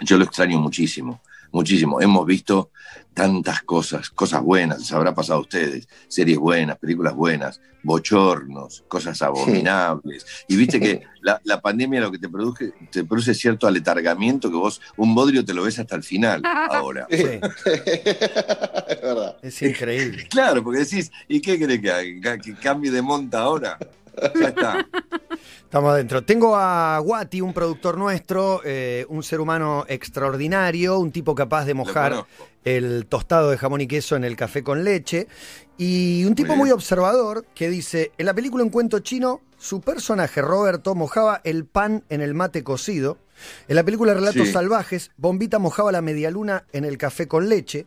Yo 0.00 0.18
lo 0.18 0.24
extraño 0.24 0.58
muchísimo, 0.58 1.22
muchísimo. 1.52 2.00
Hemos 2.00 2.26
visto 2.26 2.70
tantas 3.14 3.62
cosas, 3.62 4.10
cosas 4.10 4.42
buenas, 4.42 4.78
les 4.80 4.92
habrá 4.92 5.14
pasado 5.14 5.38
a 5.38 5.42
ustedes, 5.42 5.88
series 6.06 6.38
buenas, 6.38 6.78
películas 6.78 7.14
buenas, 7.14 7.60
bochornos, 7.82 8.84
cosas 8.88 9.22
abominables. 9.22 10.26
Y 10.48 10.56
viste 10.56 10.78
que 10.78 11.02
la, 11.22 11.40
la 11.44 11.60
pandemia 11.60 12.00
lo 12.00 12.12
que 12.12 12.18
te 12.18 12.28
produce, 12.28 12.74
te 12.90 13.04
produce 13.04 13.32
cierto 13.32 13.66
aletargamiento 13.66 14.50
que 14.50 14.56
vos, 14.56 14.82
un 14.98 15.14
bodrio 15.14 15.44
te 15.44 15.54
lo 15.54 15.62
ves 15.62 15.78
hasta 15.78 15.96
el 15.96 16.02
final 16.02 16.42
ahora. 16.70 17.06
Sí, 17.08 17.16
es 17.24 19.00
verdad. 19.02 19.36
es 19.40 19.62
increíble. 19.62 20.26
Claro, 20.28 20.62
porque 20.62 20.80
decís, 20.80 21.10
¿y 21.26 21.40
qué 21.40 21.58
querés 21.58 21.80
que 21.80 21.90
haga? 21.90 22.36
¿Que 22.36 22.54
cambie 22.54 22.90
de 22.90 23.00
monta 23.00 23.40
ahora? 23.40 23.78
Ya 24.40 24.48
está. 24.48 24.88
Estamos 25.62 25.92
adentro. 25.92 26.24
Tengo 26.24 26.56
a 26.56 26.98
Guati, 27.00 27.40
un 27.40 27.52
productor 27.52 27.98
nuestro, 27.98 28.60
eh, 28.64 29.04
un 29.08 29.22
ser 29.22 29.40
humano 29.40 29.84
extraordinario, 29.88 30.98
un 30.98 31.12
tipo 31.12 31.34
capaz 31.34 31.64
de 31.64 31.74
mojar 31.74 32.26
el 32.64 33.06
tostado 33.06 33.50
de 33.50 33.58
jamón 33.58 33.80
y 33.80 33.86
queso 33.86 34.16
en 34.16 34.24
el 34.24 34.36
café 34.36 34.62
con 34.62 34.84
leche, 34.84 35.28
y 35.76 36.24
un 36.24 36.34
tipo 36.34 36.56
muy 36.56 36.70
observador 36.70 37.44
que 37.54 37.68
dice, 37.68 38.12
en 38.16 38.26
la 38.26 38.34
película 38.34 38.64
Un 38.64 38.70
cuento 38.70 39.00
chino, 39.00 39.40
su 39.58 39.80
personaje 39.80 40.40
Roberto 40.40 40.94
mojaba 40.94 41.40
el 41.44 41.64
pan 41.64 42.04
en 42.08 42.20
el 42.20 42.34
mate 42.34 42.64
cocido, 42.64 43.18
en 43.68 43.76
la 43.76 43.84
película 43.84 44.14
Relatos 44.14 44.46
Sí. 44.46 44.52
Salvajes, 44.52 45.10
Bombita 45.16 45.58
mojaba 45.58 45.92
la 45.92 46.00
medialuna 46.00 46.64
en 46.72 46.84
el 46.84 46.96
café 46.96 47.28
con 47.28 47.48
leche, 47.48 47.86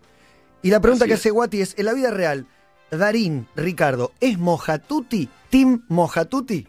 y 0.61 0.69
la 0.69 0.81
pregunta 0.81 1.05
Así 1.05 1.09
que 1.09 1.15
hace 1.15 1.31
Guati 1.31 1.61
es, 1.61 1.75
en 1.77 1.85
la 1.85 1.93
vida 1.93 2.11
real, 2.11 2.45
Darín, 2.91 3.47
Ricardo, 3.55 4.11
¿es 4.19 4.37
mojatuti? 4.37 5.29
¿Team 5.49 5.83
mojatuti? 5.87 6.67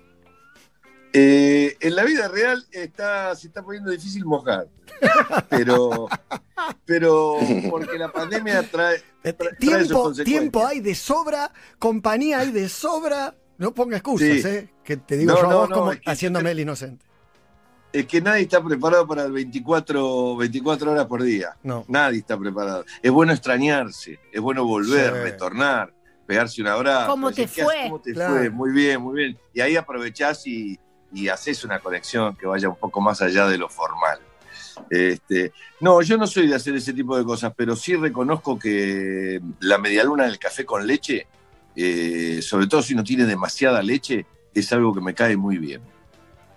Eh, 1.13 1.77
en 1.81 1.97
la 1.97 2.05
vida 2.05 2.29
real 2.29 2.65
está, 2.71 3.35
se 3.35 3.49
está 3.49 3.63
poniendo 3.63 3.91
difícil 3.91 4.25
mojar. 4.25 4.69
Pero, 5.49 6.09
pero 6.85 7.39
porque 7.71 7.99
la 7.99 8.13
pandemia 8.13 8.63
trae, 8.71 9.03
Tiempo, 9.59 10.13
tiempo 10.13 10.67
hay 10.67 10.81
de 10.81 10.95
sobra, 10.95 11.51
compañía 11.79 12.41
hay 12.41 12.53
de 12.53 12.69
sobra. 12.69 13.35
No 13.59 13.75
ponga 13.75 13.97
excusas, 13.97 14.29
Sí. 14.29 14.49
¿eh? 14.49 14.69
Que 14.85 14.97
te 14.97 15.17
digo 15.19 15.33
No, 15.33 15.41
yo 15.41 15.47
a 15.47 15.51
no, 15.51 15.59
vos 15.59 15.69
no, 15.71 15.77
como 15.77 15.93
es 15.93 16.01
que- 16.01 16.11
haciéndome 16.11 16.51
el 16.53 16.61
inocente. 16.61 17.05
Es 17.93 18.07
que 18.07 18.21
nadie 18.21 18.43
está 18.43 18.63
preparado 18.65 19.07
para 19.07 19.25
el 19.25 19.33
24, 19.33 20.37
24 20.37 20.93
horas 20.93 21.07
por 21.07 21.23
día. 21.25 21.57
No. 21.65 21.85
Nadie 21.89 22.21
está 22.21 22.39
preparado. 22.39 22.85
Es 23.03 23.11
bueno 23.11 23.33
extrañarse, 23.33 24.21
es 24.33 24.41
bueno 24.41 24.65
volver, 24.65 25.13
Sí. 25.13 25.19
retornar, 25.25 25.93
pegarse 26.31 26.63
un 26.63 26.69
abrazo. 26.69 27.11
¿Cómo 27.11 27.33
te 27.33 27.47
¿qué 27.47 27.65
fue? 27.65 27.75
haces? 27.77 27.91
¿Cómo 27.91 28.01
te 28.01 28.13
Claro. 28.13 28.35
fue? 28.37 28.51
Muy 28.51 28.71
bien, 28.71 29.01
muy 29.01 29.15
bien. 29.17 29.39
Y 29.53 29.61
ahí 29.61 29.75
aprovechás 29.75 30.47
y, 30.47 30.79
y 31.13 31.27
haces 31.27 31.65
una 31.65 31.81
conexión 31.81 32.37
que 32.37 32.47
vaya 32.47 32.69
un 32.69 32.77
poco 32.77 33.01
más 33.01 33.21
allá 33.21 33.49
de 33.49 33.59
lo 33.59 33.69
formal. 33.69 34.21
Este, 34.89 35.53
no, 35.81 36.01
yo 36.03 36.17
no 36.17 36.29
soy 36.29 36.47
de 36.47 36.55
hacer 36.55 36.77
ese 36.77 36.93
tipo 36.93 37.19
de 37.19 37.25
cosas, 37.25 37.53
pero 37.57 37.75
sí 37.75 37.97
reconozco 37.97 38.57
que 38.59 39.41
la 39.59 39.77
medialuna 39.79 40.25
del 40.27 40.39
café 40.39 40.65
con 40.65 40.87
leche, 40.87 41.27
eh, 41.75 42.41
sobre 42.43 42.69
todo 42.69 42.81
si 42.81 42.95
no 42.95 43.03
tiene 43.03 43.25
demasiada 43.27 43.83
leche, 43.83 44.25
es 44.55 44.73
algo 44.73 44.95
que 44.95 45.01
me 45.01 45.15
cae 45.15 45.37
muy 45.37 45.59
bien. 45.59 45.83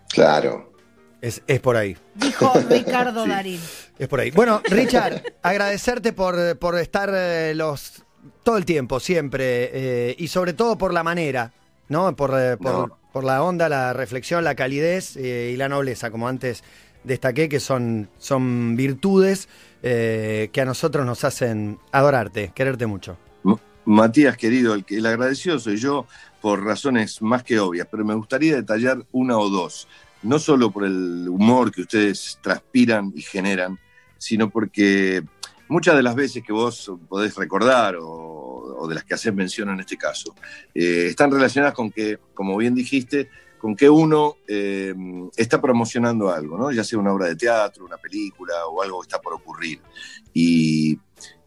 Claro. 0.09 0.71
Es, 1.19 1.41
es 1.47 1.59
por 1.61 1.77
ahí. 1.77 1.97
Dijo 2.13 2.53
Ricardo 2.69 3.23
Sí. 3.23 3.29
Darín. 3.31 3.59
Es 3.97 4.07
por 4.07 4.19
ahí. 4.19 4.29
Bueno, 4.29 4.61
Richard, 4.65 5.23
agradecerte 5.41 6.13
por, 6.13 6.59
por 6.59 6.77
estar 6.77 7.09
eh, 7.11 7.53
los 7.55 8.03
todo 8.43 8.57
el 8.57 8.65
tiempo, 8.65 8.99
siempre, 8.99 9.69
eh, 9.73 10.15
y 10.17 10.27
sobre 10.27 10.53
todo 10.53 10.77
por 10.77 10.93
la 10.93 11.03
manera, 11.03 11.51
¿no? 11.89 12.15
Por, 12.15 12.31
eh, 12.37 12.57
por, 12.57 12.73
No. 12.89 12.97
por 13.11 13.23
la 13.23 13.41
onda, 13.43 13.69
la 13.69 13.93
reflexión, 13.93 14.43
la 14.43 14.55
calidez 14.55 15.15
eh, 15.17 15.51
y 15.53 15.57
la 15.57 15.69
nobleza, 15.69 16.11
como 16.11 16.27
antes 16.27 16.63
destaqué, 17.03 17.49
que 17.49 17.59
son, 17.59 18.09
son 18.17 18.75
virtudes 18.75 19.49
que 19.81 20.61
a 20.61 20.65
nosotros 20.65 21.05
nos 21.05 21.25
hacen 21.25 21.77
adorarte, 21.91 22.53
quererte 22.55 22.85
mucho. 22.85 23.17
Matías, 23.85 24.37
querido, 24.37 24.73
el, 24.75 24.85
que- 24.85 24.97
el 24.99 25.05
agradecido 25.05 25.59
soy 25.59 25.75
yo 25.75 26.07
por 26.41 26.63
razones 26.63 27.21
más 27.21 27.43
que 27.43 27.59
obvias, 27.59 27.85
pero 27.91 28.05
me 28.05 28.13
gustaría 28.15 28.55
detallar 28.55 29.05
una 29.11 29.37
o 29.37 29.49
dos, 29.49 29.89
no 30.21 30.39
solo 30.39 30.71
por 30.71 30.85
el 30.85 31.27
humor 31.27 31.69
que 31.69 31.81
ustedes 31.81 32.39
transpiran 32.41 33.11
y 33.13 33.21
generan, 33.21 33.77
sino 34.17 34.49
porque 34.49 35.21
muchas 35.67 35.97
de 35.97 36.03
las 36.03 36.15
veces 36.15 36.43
que 36.45 36.53
vos 36.53 36.89
podés 37.09 37.35
recordar 37.35 37.97
o, 37.97 38.05
o 38.77 38.87
de 38.87 38.95
las 38.95 39.03
que 39.03 39.13
haces 39.13 39.33
mención 39.33 39.69
en 39.69 39.79
este 39.79 39.97
caso, 39.97 40.35
eh, 40.73 41.07
están 41.09 41.31
relacionadas 41.31 41.75
con 41.75 41.91
que, 41.91 42.19
como 42.33 42.57
bien 42.57 42.75
dijiste, 42.75 43.29
con 43.57 43.75
que 43.75 43.89
uno 43.89 44.37
eh, 44.47 44.93
está 45.37 45.61
promocionando 45.61 46.29
algo, 46.29 46.57
¿no? 46.57 46.71
ya 46.71 46.83
sea 46.83 46.99
una 46.99 47.13
obra 47.13 47.27
de 47.27 47.35
teatro, 47.35 47.85
una 47.85 47.97
película 47.97 48.65
o 48.67 48.81
algo 48.81 49.01
que 49.01 49.05
está 49.05 49.21
por 49.21 49.33
ocurrir. 49.33 49.79
Y 50.33 50.99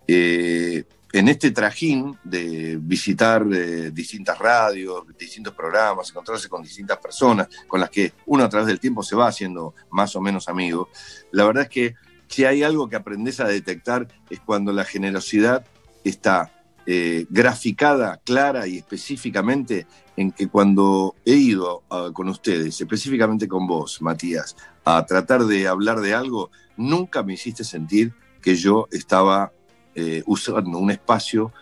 eh, 0.07 0.85
en 1.13 1.29
este 1.29 1.51
trajín 1.51 2.19
de 2.25 2.79
visitar 2.81 3.47
distintas 3.93 4.39
radios, 4.39 5.05
distintos 5.19 5.55
programas, 5.55 6.11
encontrarse 6.11 6.49
con 6.49 6.63
distintas 6.63 6.99
personas 6.99 7.49
con 7.67 7.81
las 7.81 7.91
que 7.91 8.13
uno 8.27 8.45
a 8.45 8.49
través 8.49 8.67
del 8.67 8.81
tiempo 8.81 9.03
se 9.03 9.17
va 9.17 9.29
haciendo 9.29 9.75
más 9.91 10.17
o 10.17 10.21
menos 10.21 10.49
amigo, 10.49 10.89
la 11.33 11.45
verdad 11.45 11.65
es 11.65 11.69
que 11.69 11.95
si 12.29 12.45
hay 12.45 12.63
algo 12.63 12.89
que 12.89 12.97
aprendes 12.97 13.41
a 13.41 13.47
detectar 13.47 14.09
es 14.31 14.41
cuando 14.41 14.73
la 14.73 14.85
generosidad 14.85 15.65
está 16.05 16.53
eh, 16.87 17.27
graficada 17.31 18.21
clara 18.25 18.67
y 18.67 18.79
específicamente 18.79 19.87
en 20.17 20.31
que 20.31 20.49
cuando 20.49 21.17
he 21.25 21.35
ido 21.35 21.83
ah, 21.91 22.11
con 22.13 22.29
ustedes, 22.29 22.81
específicamente 22.81 23.49
con 23.49 23.67
vos, 23.67 24.01
Matías, 24.01 24.57
a 24.85 25.05
tratar 25.05 25.45
de 25.45 25.67
hablar 25.67 26.01
de 26.01 26.15
algo, 26.15 26.51
nunca 26.77 27.23
me 27.23 27.35
hiciste 27.35 27.65
sentir 27.65 28.15
que 28.41 28.55
yo 28.55 28.87
estaba 28.93 29.53
eh, 29.95 30.23
usando 30.27 30.79
un 30.79 30.91
espacio 30.91 31.53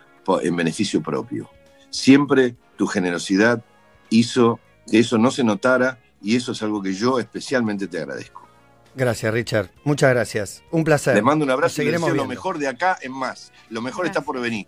en 0.43 0.57
beneficio 0.57 1.03
propio. 1.03 1.51
Siempre 1.91 2.57
tu 2.77 2.87
generosidad 2.87 3.65
hizo 4.11 4.61
que 4.91 4.99
eso 4.99 5.19
no 5.19 5.31
se 5.31 5.45
notara 5.45 5.99
y 6.21 6.37
eso 6.37 6.53
es 6.53 6.63
algo 6.63 6.83
que 6.83 6.93
yo 6.93 7.19
especialmente 7.19 7.87
te 7.87 7.99
agradezco. 7.99 8.47
Gracias, 8.95 9.33
Richard. 9.33 9.71
Muchas 9.85 10.11
gracias. 10.11 10.63
Un 10.71 10.85
placer. 10.85 11.15
Le 11.15 11.23
mando 11.23 11.45
un 11.45 11.49
Nos 11.49 11.55
abrazo 11.55 11.83
y 11.83 11.85
le 11.85 11.91
seguiremos 11.93 12.11
deseo 12.11 12.25
lo 12.25 12.29
mejor 12.29 12.59
de 12.59 12.69
acá 12.69 12.97
en 13.01 13.13
más. 13.13 13.53
Lo 13.71 13.83
mejor 13.83 14.07
está 14.07 14.21
por 14.21 14.41
venir. 14.41 14.67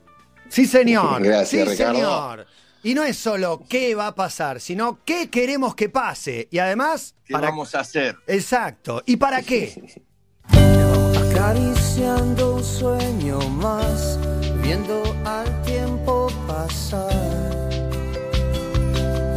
Sí, 0.49 0.67
señor. 0.67 1.23
Gracias, 1.25 1.49
sí, 1.65 1.71
Ricardo. 1.71 1.95
señor. 1.95 2.47
Y 2.83 2.95
no 2.95 3.03
es 3.03 3.17
solo 3.17 3.65
qué 3.69 3.95
va 3.97 4.09
a 4.09 4.15
pasar, 4.15 4.61
sino 4.61 5.01
qué 5.05 5.29
queremos 5.29 5.75
que 5.75 5.89
pase. 5.89 6.47
Y 6.53 6.59
además, 6.59 7.15
¿Qué 7.25 7.35
vamos 7.35 7.75
a 7.75 7.81
hacer? 7.81 8.17
Exacto. 8.29 9.03
¿Y 9.07 9.17
para 9.17 9.43
qué? 9.43 10.03
Acariciando 11.33 12.55
un 12.55 12.65
sueño 12.65 13.39
más, 13.51 14.19
viendo 14.63 15.03
al 15.25 15.63
tiempo 15.63 16.29
pasar. 16.47 17.13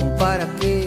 ¿Un 0.01 0.15
¿Para 0.17 0.45
qué? 0.61 0.78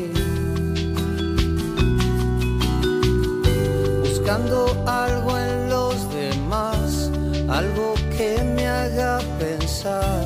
side. 9.82 10.21